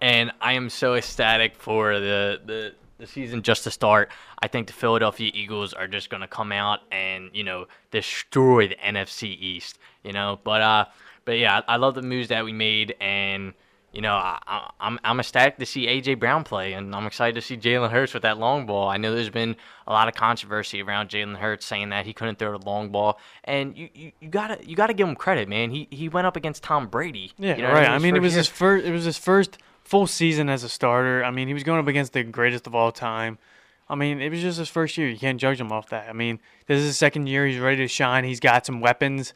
and 0.00 0.32
I 0.40 0.52
am 0.52 0.70
so 0.70 0.94
ecstatic 0.94 1.56
for 1.56 1.98
the 1.98 2.40
the 2.44 2.74
the 2.98 3.06
season 3.06 3.42
just 3.42 3.64
to 3.64 3.70
start. 3.70 4.10
I 4.40 4.48
think 4.48 4.66
the 4.66 4.72
Philadelphia 4.72 5.30
Eagles 5.34 5.74
are 5.74 5.86
just 5.86 6.10
gonna 6.10 6.28
come 6.28 6.52
out 6.52 6.80
and 6.90 7.30
you 7.32 7.44
know 7.44 7.66
destroy 7.90 8.68
the 8.68 8.76
NFC 8.76 9.36
East. 9.38 9.78
You 10.02 10.12
know, 10.12 10.40
but 10.44 10.60
uh, 10.62 10.84
but 11.24 11.38
yeah, 11.38 11.60
I, 11.66 11.74
I 11.74 11.76
love 11.76 11.94
the 11.94 12.02
moves 12.02 12.28
that 12.28 12.44
we 12.44 12.52
made, 12.52 12.94
and 13.00 13.54
you 13.92 14.02
know, 14.02 14.12
I, 14.12 14.38
I, 14.46 14.70
I'm 14.78 14.98
I'm 15.04 15.20
ecstatic 15.20 15.56
to 15.58 15.66
see 15.66 15.86
AJ 15.86 16.18
Brown 16.18 16.44
play, 16.44 16.74
and 16.74 16.94
I'm 16.94 17.06
excited 17.06 17.34
to 17.34 17.40
see 17.40 17.56
Jalen 17.56 17.90
Hurts 17.90 18.12
with 18.12 18.22
that 18.24 18.38
long 18.38 18.66
ball. 18.66 18.88
I 18.88 18.98
know 18.98 19.14
there's 19.14 19.30
been 19.30 19.56
a 19.86 19.92
lot 19.92 20.06
of 20.06 20.14
controversy 20.14 20.82
around 20.82 21.08
Jalen 21.08 21.36
Hurts 21.36 21.64
saying 21.64 21.88
that 21.90 22.04
he 22.04 22.12
couldn't 22.12 22.38
throw 22.38 22.56
the 22.56 22.64
long 22.64 22.90
ball, 22.90 23.18
and 23.44 23.76
you, 23.76 23.88
you, 23.94 24.12
you 24.20 24.28
gotta 24.28 24.58
you 24.66 24.76
gotta 24.76 24.92
give 24.92 25.08
him 25.08 25.16
credit, 25.16 25.48
man. 25.48 25.70
He 25.70 25.88
he 25.90 26.08
went 26.08 26.26
up 26.26 26.36
against 26.36 26.62
Tom 26.62 26.88
Brady. 26.88 27.32
Yeah, 27.38 27.56
you 27.56 27.62
know 27.62 27.72
right. 27.72 27.88
I 27.88 27.98
mean, 27.98 28.16
it 28.16 28.20
was 28.20 28.34
year. 28.34 28.40
his 28.40 28.48
first. 28.48 28.84
It 28.84 28.92
was 28.92 29.04
his 29.04 29.18
first 29.18 29.58
full 29.86 30.06
season 30.08 30.48
as 30.48 30.64
a 30.64 30.68
starter. 30.68 31.24
I 31.24 31.30
mean, 31.30 31.46
he 31.46 31.54
was 31.54 31.62
going 31.62 31.78
up 31.78 31.86
against 31.86 32.12
the 32.12 32.24
greatest 32.24 32.66
of 32.66 32.74
all 32.74 32.90
time. 32.90 33.38
I 33.88 33.94
mean, 33.94 34.20
it 34.20 34.30
was 34.30 34.40
just 34.40 34.58
his 34.58 34.68
first 34.68 34.98
year. 34.98 35.08
You 35.08 35.16
can't 35.16 35.40
judge 35.40 35.60
him 35.60 35.70
off 35.70 35.90
that. 35.90 36.08
I 36.08 36.12
mean, 36.12 36.40
this 36.66 36.80
is 36.80 36.86
his 36.86 36.98
second 36.98 37.28
year. 37.28 37.46
He's 37.46 37.60
ready 37.60 37.76
to 37.76 37.88
shine. 37.88 38.24
He's 38.24 38.40
got 38.40 38.66
some 38.66 38.80
weapons. 38.80 39.32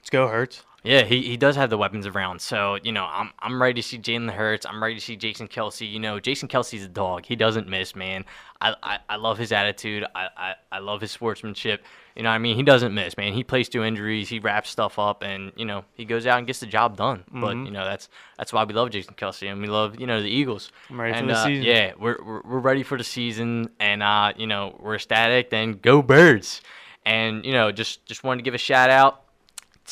Let's 0.00 0.10
go, 0.10 0.26
Hurts. 0.26 0.64
Yeah, 0.82 1.04
he, 1.04 1.22
he 1.22 1.36
does 1.36 1.54
have 1.54 1.70
the 1.70 1.78
weapons 1.78 2.06
around. 2.06 2.40
So, 2.40 2.78
you 2.82 2.90
know, 2.90 3.04
I'm 3.04 3.30
I'm 3.38 3.62
ready 3.62 3.80
to 3.80 3.86
see 3.86 3.98
Jalen 3.98 4.30
Hurts. 4.30 4.66
I'm 4.66 4.82
ready 4.82 4.96
to 4.96 5.00
see 5.00 5.14
Jason 5.14 5.46
Kelce. 5.46 5.88
You 5.88 6.00
know, 6.00 6.18
Jason 6.18 6.48
Kelce's 6.48 6.82
a 6.82 6.88
dog. 6.88 7.26
He 7.26 7.36
doesn't 7.36 7.68
miss, 7.68 7.94
man. 7.94 8.24
I, 8.60 8.74
I, 8.82 8.98
I 9.10 9.16
love 9.16 9.38
his 9.38 9.52
attitude. 9.52 10.04
I, 10.14 10.28
I, 10.36 10.54
I 10.72 10.78
love 10.78 11.00
his 11.00 11.12
sportsmanship. 11.12 11.84
You 12.16 12.22
know 12.22 12.30
what 12.30 12.34
I 12.34 12.38
mean? 12.38 12.56
He 12.56 12.62
doesn't 12.62 12.92
miss, 12.92 13.16
man. 13.16 13.32
He 13.32 13.44
plays 13.44 13.68
through 13.68 13.84
injuries. 13.84 14.28
He 14.28 14.40
wraps 14.40 14.70
stuff 14.70 14.98
up 14.98 15.22
and, 15.22 15.52
you 15.56 15.64
know, 15.64 15.84
he 15.94 16.04
goes 16.04 16.26
out 16.26 16.38
and 16.38 16.46
gets 16.46 16.60
the 16.60 16.66
job 16.66 16.96
done. 16.96 17.24
But, 17.32 17.56
you 17.56 17.70
know, 17.70 17.84
that's 17.84 18.08
that's 18.36 18.52
why 18.52 18.64
we 18.64 18.74
love 18.74 18.90
Jason 18.90 19.14
Kelce 19.14 19.50
and 19.50 19.60
we 19.60 19.68
love, 19.68 19.98
you 20.00 20.06
know, 20.06 20.20
the 20.20 20.28
Eagles. 20.28 20.72
I'm 20.90 21.00
ready 21.00 21.18
for 21.18 21.26
the 21.26 21.32
uh, 21.32 21.44
season. 21.44 21.64
Yeah, 21.64 21.92
we're, 21.98 22.18
we're 22.24 22.42
we're 22.42 22.58
ready 22.58 22.82
for 22.82 22.98
the 22.98 23.04
season 23.04 23.70
and 23.78 24.02
uh, 24.02 24.32
you 24.36 24.46
know, 24.46 24.76
we're 24.80 24.96
ecstatic, 24.96 25.50
then 25.50 25.72
go 25.72 26.02
birds. 26.02 26.60
And, 27.06 27.44
you 27.44 27.52
know, 27.52 27.72
just 27.72 28.04
just 28.06 28.24
wanted 28.24 28.38
to 28.38 28.44
give 28.44 28.54
a 28.54 28.58
shout 28.58 28.90
out 28.90 29.22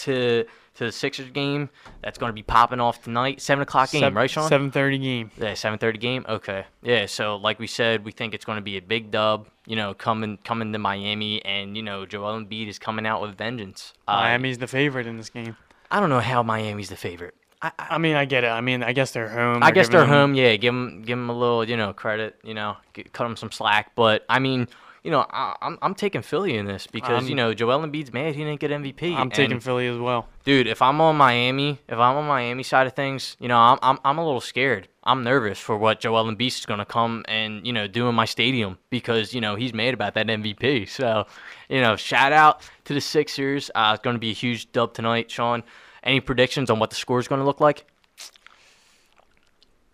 to 0.03 0.45
to 0.79 0.85
the 0.85 0.93
Sixers 0.93 1.31
game 1.31 1.69
that's 2.03 2.19
going 2.19 2.31
to 2.31 2.35
be 2.35 2.45
popping 2.45 2.81
off 2.81 3.03
tonight, 3.03 3.41
seven 3.41 3.63
o'clock 3.63 3.91
game, 3.91 4.17
right, 4.17 4.31
Sean? 4.31 4.49
Seven 4.49 4.71
thirty 4.71 4.97
game. 4.97 5.31
Yeah, 5.37 5.55
seven 5.55 5.79
thirty 5.79 5.99
game. 5.99 6.25
Okay, 6.29 6.65
yeah. 6.83 7.07
So 7.07 7.37
like 7.37 7.59
we 7.59 7.67
said, 7.67 8.05
we 8.05 8.13
think 8.13 8.33
it's 8.33 8.45
going 8.45 8.57
to 8.57 8.63
be 8.63 8.77
a 8.77 8.81
big 8.83 9.11
dub. 9.11 9.49
You 9.67 9.75
know, 9.75 9.93
coming 9.93 10.39
coming 10.45 10.73
to 10.73 10.79
Miami, 10.79 11.45
and 11.45 11.77
you 11.77 11.83
know, 11.83 12.07
Joel 12.07 12.41
Embiid 12.41 12.69
is 12.69 12.79
coming 12.79 13.07
out 13.07 13.21
with 13.21 13.37
vengeance. 13.37 13.93
Uh, 14.07 14.13
Miami's 14.13 14.59
the 14.59 14.69
favorite 14.69 15.07
in 15.07 15.17
this 15.17 15.31
game. 15.31 15.57
I 15.91 15.99
don't 15.99 16.11
know 16.11 16.21
how 16.21 16.43
Miami's 16.45 16.91
the 16.91 16.97
favorite. 16.97 17.35
I, 17.61 17.73
I, 17.77 17.87
I 17.91 17.99
mean, 17.99 18.15
I 18.15 18.25
get 18.25 18.45
it. 18.45 18.49
I 18.49 18.61
mean, 18.61 18.85
I 18.85 18.93
guess 18.93 19.11
they're 19.11 19.29
home. 19.29 19.65
I 19.65 19.73
guess 19.73 19.89
they're 19.89 20.07
home. 20.07 20.35
Yeah, 20.35 20.55
give 20.55 20.73
them 20.73 21.03
give 21.03 21.19
them 21.19 21.29
a 21.29 21.37
little, 21.37 21.69
you 21.69 21.77
know, 21.77 21.93
credit. 21.93 22.37
You 22.45 22.55
know, 22.55 22.77
g 22.95 23.03
cut 23.03 23.25
them 23.25 23.37
some 23.37 23.51
slack. 23.51 23.93
But 23.97 24.25
I 24.29 24.39
mean. 24.39 24.69
You 25.09 25.13
know, 25.13 25.25
I, 25.31 25.57
I'm 25.63 25.79
I'm 25.81 25.95
taking 25.95 26.21
Philly 26.21 26.55
in 26.55 26.67
this 26.67 26.87
because 26.87 27.23
you 27.23 27.29
I'm- 27.31 27.37
know 27.37 27.55
Joel 27.55 27.79
Embiid's 27.81 28.13
mad 28.13 28.35
he 28.35 28.45
didn't 28.45 28.61
get 28.61 28.71
MVP. 28.71 29.17
I'm 29.17 29.31
taking 29.31 29.53
and- 29.53 29.63
Philly 29.65 29.87
as 29.87 29.97
well. 29.97 30.29
dude, 30.45 30.67
if 30.67 30.83
I'm 30.83 31.01
on 31.01 31.17
Miami, 31.17 31.79
if 31.89 31.95
I'm 31.99 32.15
on 32.19 32.27
Miami 32.27 32.63
side 32.63 32.87
of 32.87 32.93
things, 32.93 33.35
you 33.41 33.49
know, 33.49 33.57
I'm 33.57 33.79
I'm, 33.81 33.99
I'm 34.05 34.19
a 34.19 34.23
little 34.27 34.43
scared. 34.43 34.87
I'm 35.05 35.25
nervous 35.25 35.59
for 35.59 35.79
what 35.79 36.01
Joel 36.01 36.27
Embiid 36.27 36.49
is 36.49 36.67
going 36.67 36.81
to 36.81 36.85
come 36.85 37.25
and 37.27 37.67
you 37.67 37.73
know 37.73 37.87
do 37.87 38.07
in 38.11 38.15
my 38.15 38.27
stadium 38.27 38.77
because 38.91 39.33
you 39.33 39.41
know 39.41 39.55
he's 39.57 39.73
mad 39.73 39.95
about 39.95 40.13
that 40.13 40.27
MVP. 40.27 40.87
So, 40.91 41.27
you 41.71 41.81
know, 41.81 41.97
shout 41.97 42.33
out 42.33 42.61
to 42.85 42.93
the 42.93 43.01
Sixers. 43.01 43.71
Uh, 43.75 43.93
it's 43.95 44.03
going 44.05 44.13
to 44.15 44.21
be 44.21 44.29
a 44.29 44.35
huge 44.35 44.71
dub 44.73 44.93
tonight, 44.93 45.31
Sean. 45.31 45.63
Any 46.03 46.21
predictions 46.21 46.69
on 46.69 46.79
what 46.81 46.91
the 46.91 46.97
score 46.97 47.19
is 47.19 47.29
going 47.29 47.39
to 47.41 47.47
look 47.47 47.61
like? 47.61 47.87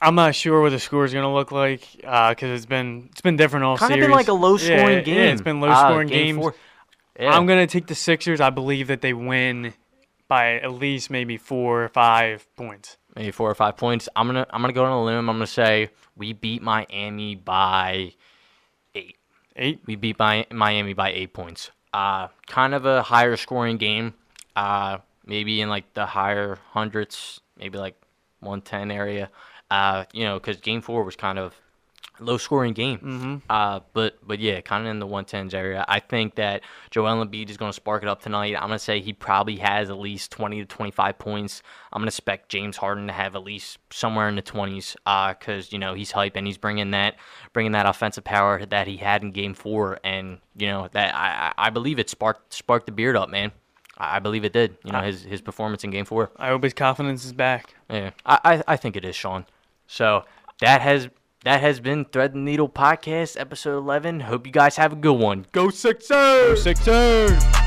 I'm 0.04 0.14
not 0.14 0.34
sure 0.34 0.60
what 0.60 0.70
the 0.70 0.78
score 0.78 1.04
is 1.04 1.12
going 1.12 1.24
to 1.24 1.30
look 1.30 1.50
like 1.52 1.80
because 1.96 2.42
it's 2.42 2.66
been 2.66 3.08
it's 3.12 3.20
been 3.20 3.36
different 3.36 3.64
all 3.64 3.76
Kind 3.76 3.92
of 3.92 3.96
series. 3.96 4.06
been 4.08 4.16
like 4.16 4.28
a 4.28 4.32
low 4.32 4.56
scoring 4.56 4.98
yeah, 4.98 5.00
game. 5.00 5.16
Yeah, 5.16 5.32
it's 5.32 5.42
been 5.42 5.60
low 5.60 5.68
Ah, 5.70 5.88
scoring 5.88 6.08
game 6.08 6.40
games. 6.40 6.54
Yeah. 7.18 7.36
I'm 7.36 7.46
gonna 7.46 7.66
take 7.66 7.86
the 7.86 7.94
Sixers. 7.94 8.40
I 8.40 8.50
believe 8.50 8.88
that 8.88 9.00
they 9.00 9.12
win 9.12 9.72
by 10.28 10.54
at 10.56 10.72
least 10.72 11.10
maybe 11.10 11.36
four 11.36 11.84
or 11.84 11.88
five 11.88 12.46
points. 12.56 12.96
maybe 13.14 13.30
four 13.30 13.48
or 13.50 13.54
five 13.54 13.76
points. 13.76 14.08
I'm 14.16 14.26
gonna 14.26 14.46
I'm 14.50 14.60
gonna 14.62 14.72
go 14.72 14.84
on 14.84 14.90
a 14.92 15.04
limb. 15.04 15.30
I'm 15.30 15.36
gonna 15.36 15.46
say 15.46 15.90
we 16.16 16.32
beat 16.32 16.60
Miami 16.62 17.36
by 17.36 18.12
eight. 18.94 19.16
Eight. 19.56 19.80
We 19.86 19.94
beat 19.96 20.16
by 20.18 20.46
Miami 20.50 20.92
by 20.94 21.12
eight 21.12 21.32
points. 21.32 21.70
Uh, 21.92 22.28
kind 22.48 22.74
of 22.74 22.84
a 22.84 23.02
higher 23.02 23.36
scoring 23.36 23.76
game. 23.76 24.14
Uh, 24.56 24.98
maybe 25.24 25.60
in 25.60 25.68
like 25.68 25.94
the 25.94 26.06
higher 26.06 26.58
hundreds, 26.72 27.40
maybe 27.56 27.78
like 27.78 27.94
110 28.40 28.90
area. 28.90 29.30
Uh, 29.74 30.04
you 30.12 30.22
know, 30.22 30.38
because 30.38 30.58
game 30.58 30.80
four 30.80 31.02
was 31.02 31.16
kind 31.16 31.38
of 31.38 31.60
low 32.20 32.38
scoring 32.38 32.74
game. 32.74 32.98
Mm-hmm. 32.98 33.36
Uh, 33.50 33.80
but 33.92 34.16
but 34.24 34.38
yeah, 34.38 34.60
kind 34.60 34.86
of 34.86 34.90
in 34.90 35.00
the 35.00 35.06
110s 35.06 35.52
area. 35.52 35.84
I 35.88 35.98
think 35.98 36.36
that 36.36 36.62
Joel 36.90 37.24
Embiid 37.24 37.50
is 37.50 37.56
going 37.56 37.70
to 37.70 37.74
spark 37.74 38.04
it 38.04 38.08
up 38.08 38.22
tonight. 38.22 38.54
I'm 38.54 38.68
going 38.68 38.72
to 38.72 38.78
say 38.78 39.00
he 39.00 39.12
probably 39.12 39.56
has 39.56 39.90
at 39.90 39.98
least 39.98 40.30
20 40.30 40.60
to 40.60 40.64
25 40.64 41.18
points. 41.18 41.62
I'm 41.92 42.00
going 42.00 42.06
to 42.06 42.10
expect 42.10 42.50
James 42.50 42.76
Harden 42.76 43.08
to 43.08 43.12
have 43.12 43.34
at 43.34 43.42
least 43.42 43.78
somewhere 43.90 44.28
in 44.28 44.36
the 44.36 44.42
20s. 44.42 44.94
Uh, 45.06 45.34
cause 45.34 45.72
you 45.72 45.78
know 45.80 45.94
he's 45.94 46.12
hype 46.12 46.36
and 46.36 46.46
he's 46.46 46.58
bringing 46.58 46.92
that 46.92 47.16
bringing 47.52 47.72
that 47.72 47.86
offensive 47.86 48.22
power 48.22 48.64
that 48.64 48.86
he 48.86 48.96
had 48.96 49.22
in 49.22 49.32
Game 49.32 49.54
Four, 49.54 49.98
and 50.04 50.38
you 50.56 50.68
know 50.68 50.88
that 50.92 51.14
I 51.16 51.52
I 51.58 51.70
believe 51.70 51.98
it 51.98 52.08
sparked 52.08 52.54
sparked 52.54 52.86
the 52.86 52.92
beard 52.92 53.16
up, 53.16 53.28
man. 53.28 53.50
I 53.98 54.16
I 54.16 54.18
believe 54.20 54.44
it 54.44 54.52
did. 54.52 54.76
You 54.84 54.92
know 54.92 55.00
his 55.00 55.24
his 55.24 55.40
performance 55.40 55.82
in 55.82 55.90
Game 55.90 56.04
Four. 56.04 56.30
I 56.36 56.48
hope 56.48 56.62
his 56.62 56.74
confidence 56.74 57.24
is 57.24 57.32
back. 57.32 57.74
Yeah, 57.90 58.10
I, 58.24 58.38
I, 58.44 58.62
I 58.68 58.76
think 58.76 58.96
it 58.96 59.04
is, 59.04 59.16
Sean. 59.16 59.46
So 59.86 60.24
that 60.60 60.80
has 60.80 61.08
that 61.44 61.60
has 61.60 61.80
been 61.80 62.04
Thread 62.06 62.32
the 62.32 62.38
Needle 62.38 62.68
podcast 62.68 63.38
episode 63.38 63.76
eleven. 63.76 64.20
Hope 64.20 64.46
you 64.46 64.52
guys 64.52 64.76
have 64.76 64.92
a 64.92 64.96
good 64.96 65.18
one. 65.18 65.46
Go 65.52 65.70
Sixers! 65.70 66.08
Go 66.10 66.54
Sixers. 66.54 67.63